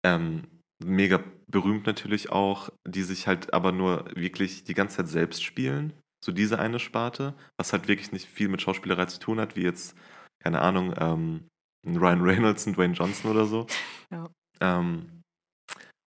[0.05, 0.43] ähm,
[0.85, 5.93] mega berühmt natürlich auch, die sich halt aber nur wirklich die ganze Zeit selbst spielen.
[6.25, 9.63] So diese eine Sparte, was halt wirklich nicht viel mit Schauspielerei zu tun hat, wie
[9.63, 9.97] jetzt,
[10.43, 11.49] keine Ahnung, ähm,
[11.87, 13.67] Ryan Reynolds, ein Dwayne Johnson oder so.
[14.11, 14.27] Ja.
[14.63, 15.23] Ähm,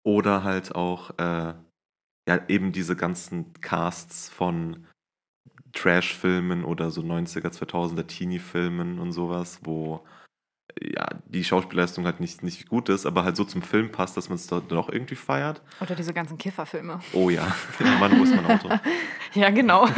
[0.05, 1.53] oder halt auch äh,
[2.29, 4.87] ja, eben diese ganzen Casts von
[5.73, 10.05] Trash-Filmen oder so 90er, 2000er Teenie-Filmen und sowas, wo
[10.81, 14.29] ja, die Schauspielleistung halt nicht, nicht gut ist, aber halt so zum Film passt, dass
[14.29, 15.61] man es dort noch irgendwie feiert.
[15.81, 16.99] Oder diese ganzen Kifferfilme.
[17.13, 17.47] Oh ja,
[17.99, 18.69] Mann, wo ist mein Auto?
[19.35, 19.87] Ja, genau.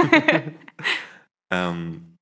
[1.54, 2.18] Ähm,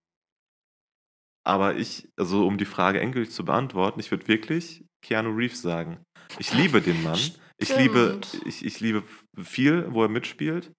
[1.46, 6.04] aber ich, also um die Frage endgültig zu beantworten, ich würde wirklich Keanu Reeves sagen.
[6.40, 7.20] Ich liebe den Mann.
[7.58, 9.04] Ich liebe, ich, ich liebe
[9.38, 10.72] viel, wo er mitspielt.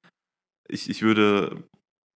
[0.69, 1.63] Ich, ich, würde,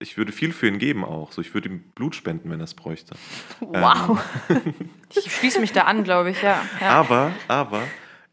[0.00, 1.32] ich würde viel für ihn geben auch.
[1.32, 3.14] So, ich würde ihm Blut spenden, wenn er es bräuchte.
[3.60, 4.22] wow.
[4.48, 4.74] Ähm,
[5.14, 6.60] Ich schließe mich da an, glaube ich, ja.
[6.80, 6.90] ja.
[6.90, 7.82] aber, aber,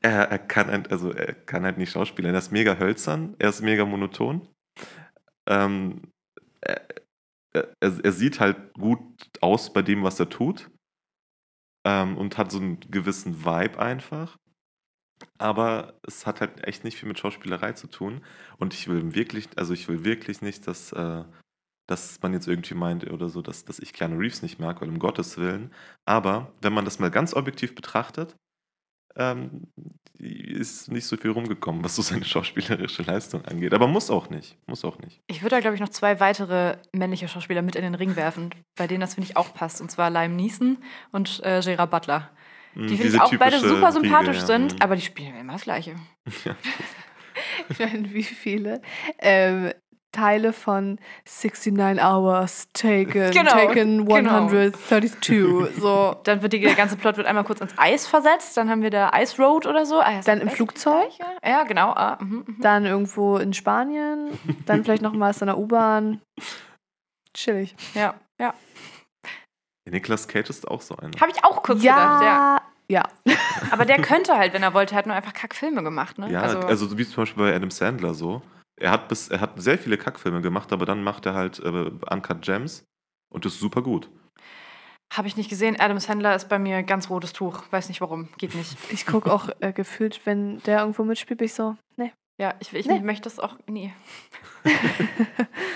[0.02, 2.34] er, er, kann halt, also er kann halt nicht schauspielern.
[2.34, 4.48] Er ist mega hölzern, er ist mega monoton.
[5.48, 6.12] Ähm,
[6.62, 6.82] er,
[7.54, 9.00] er, er sieht halt gut
[9.42, 10.72] aus bei dem, was er tut.
[11.86, 14.38] Ähm, und hat so einen gewissen Vibe einfach.
[15.38, 18.24] Aber es hat halt echt nicht viel mit Schauspielerei zu tun.
[18.58, 21.24] Und ich will wirklich, also ich will wirklich nicht, dass, äh,
[21.92, 24.90] dass man jetzt irgendwie meint oder so, dass, dass ich Keanu Reeves nicht mag, weil
[24.90, 25.72] um Gottes Willen.
[26.06, 28.36] Aber wenn man das mal ganz objektiv betrachtet,
[29.18, 29.68] ähm,
[30.18, 33.74] ist nicht so viel rumgekommen, was so seine schauspielerische Leistung angeht.
[33.74, 34.58] Aber muss auch nicht.
[34.68, 35.20] Muss auch nicht.
[35.28, 38.52] Ich würde da, glaube ich, noch zwei weitere männliche Schauspieler mit in den Ring werfen,
[38.78, 39.82] bei denen das, finde ich, auch passt.
[39.82, 40.78] Und zwar Liam Neeson
[41.12, 42.30] und äh, Gerard Butler.
[42.76, 44.46] Mm, Die finde ich auch beide super sympathisch Riege, ja.
[44.46, 44.82] sind, Mm.
[44.82, 45.96] aber die spielen immer das Gleiche.
[47.70, 48.82] Ich meine, wie viele
[49.20, 49.72] ähm,
[50.12, 54.16] Teile von 69 Hours taken, Genau, taken genau.
[54.16, 55.76] 132.
[55.80, 56.16] So.
[56.24, 58.90] Dann wird die, der ganze Plot wird einmal kurz ins Eis versetzt, dann haben wir
[58.90, 60.02] da Ice Road oder so.
[60.02, 61.12] Ah, Dann im Flugzeug?
[61.46, 61.92] Ja, genau.
[61.92, 62.56] Ah, mhm, mhm.
[62.60, 66.22] dann irgendwo in Spanien, dann vielleicht noch mal in der U-Bahn.
[67.34, 67.76] Chillig.
[67.94, 68.54] Ja, ja.
[69.90, 71.12] Nicolas Cage ist auch so einer.
[71.20, 72.62] Habe ich auch kurz gedacht, ja.
[72.88, 73.04] ja.
[73.72, 76.32] Aber der könnte halt, wenn er wollte, er hat nur einfach Kackfilme gemacht, ne?
[76.32, 78.42] Ja, also, so wie zum Beispiel bei Adam Sandler so.
[78.80, 81.68] Er hat, bis, er hat sehr viele Kackfilme gemacht, aber dann macht er halt äh,
[82.10, 82.84] Uncut Gems
[83.32, 84.10] und das ist super gut.
[85.14, 85.78] Habe ich nicht gesehen.
[85.80, 87.64] Adam Sandler ist bei mir ganz rotes Tuch.
[87.72, 88.30] Weiß nicht warum.
[88.38, 88.78] Geht nicht.
[88.92, 92.12] Ich gucke auch äh, gefühlt, wenn der irgendwo mitspielt, bin ich so, ne.
[92.40, 93.02] Ja, ich, ich Nee.
[93.02, 93.94] möchte das auch nie.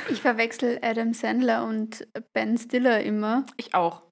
[0.09, 3.45] Ich verwechsel Adam Sandler und Ben Stiller immer.
[3.57, 4.03] Ich auch.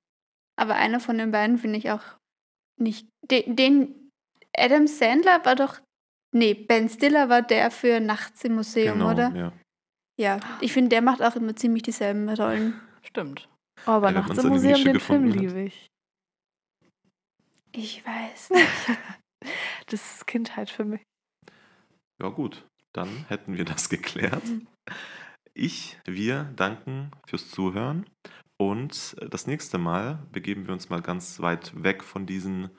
[0.59, 2.01] Aber einer von den beiden finde ich auch
[2.77, 3.07] nicht.
[3.29, 4.09] Den, den
[4.57, 5.79] Adam Sandler war doch.
[6.33, 9.35] Nee, Ben Stiller war der für Nachts im Museum, genau, oder?
[9.35, 9.53] ja.
[10.19, 10.39] Ja.
[10.61, 12.79] Ich finde, der macht auch immer ziemlich dieselben Rollen.
[13.01, 13.49] Stimmt.
[13.87, 15.87] Oh, aber Ja, nachts im Museum, den Film liebe ich.
[17.71, 18.99] Ich weiß nicht.
[19.87, 21.01] Das ist Kindheit für mich.
[22.21, 22.65] Ja, gut.
[22.93, 24.43] Dann hätten wir das geklärt.
[25.55, 28.05] Ich, wir danken fürs Zuhören.
[28.57, 32.69] Und das nächste Mal begeben wir uns mal ganz weit weg von diesen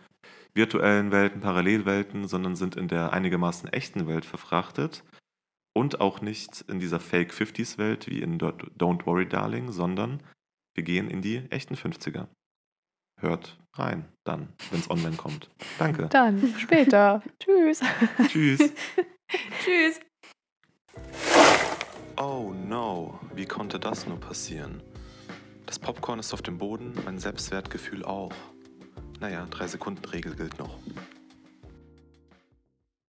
[0.55, 5.05] virtuellen Welten, Parallelwelten, sondern sind in der einigermaßen echten Welt verfrachtet.
[5.77, 10.23] Und auch nicht in dieser Fake 50s Welt wie in Don't Worry Darling, sondern
[10.75, 12.29] wir gehen in die echten 50er.
[13.21, 15.51] Hört rein dann, wenn es online kommt.
[15.79, 16.09] Danke.
[16.09, 17.23] Dann später.
[17.41, 17.81] Tschüss.
[18.29, 18.61] Tschüss.
[19.65, 20.01] Tschüss.
[22.17, 24.81] Oh no, wie konnte das nur passieren?
[25.67, 28.33] Das Popcorn ist auf dem Boden, mein Selbstwertgefühl auch.
[29.25, 30.77] Naja, 3-Sekunden-Regel gilt noch.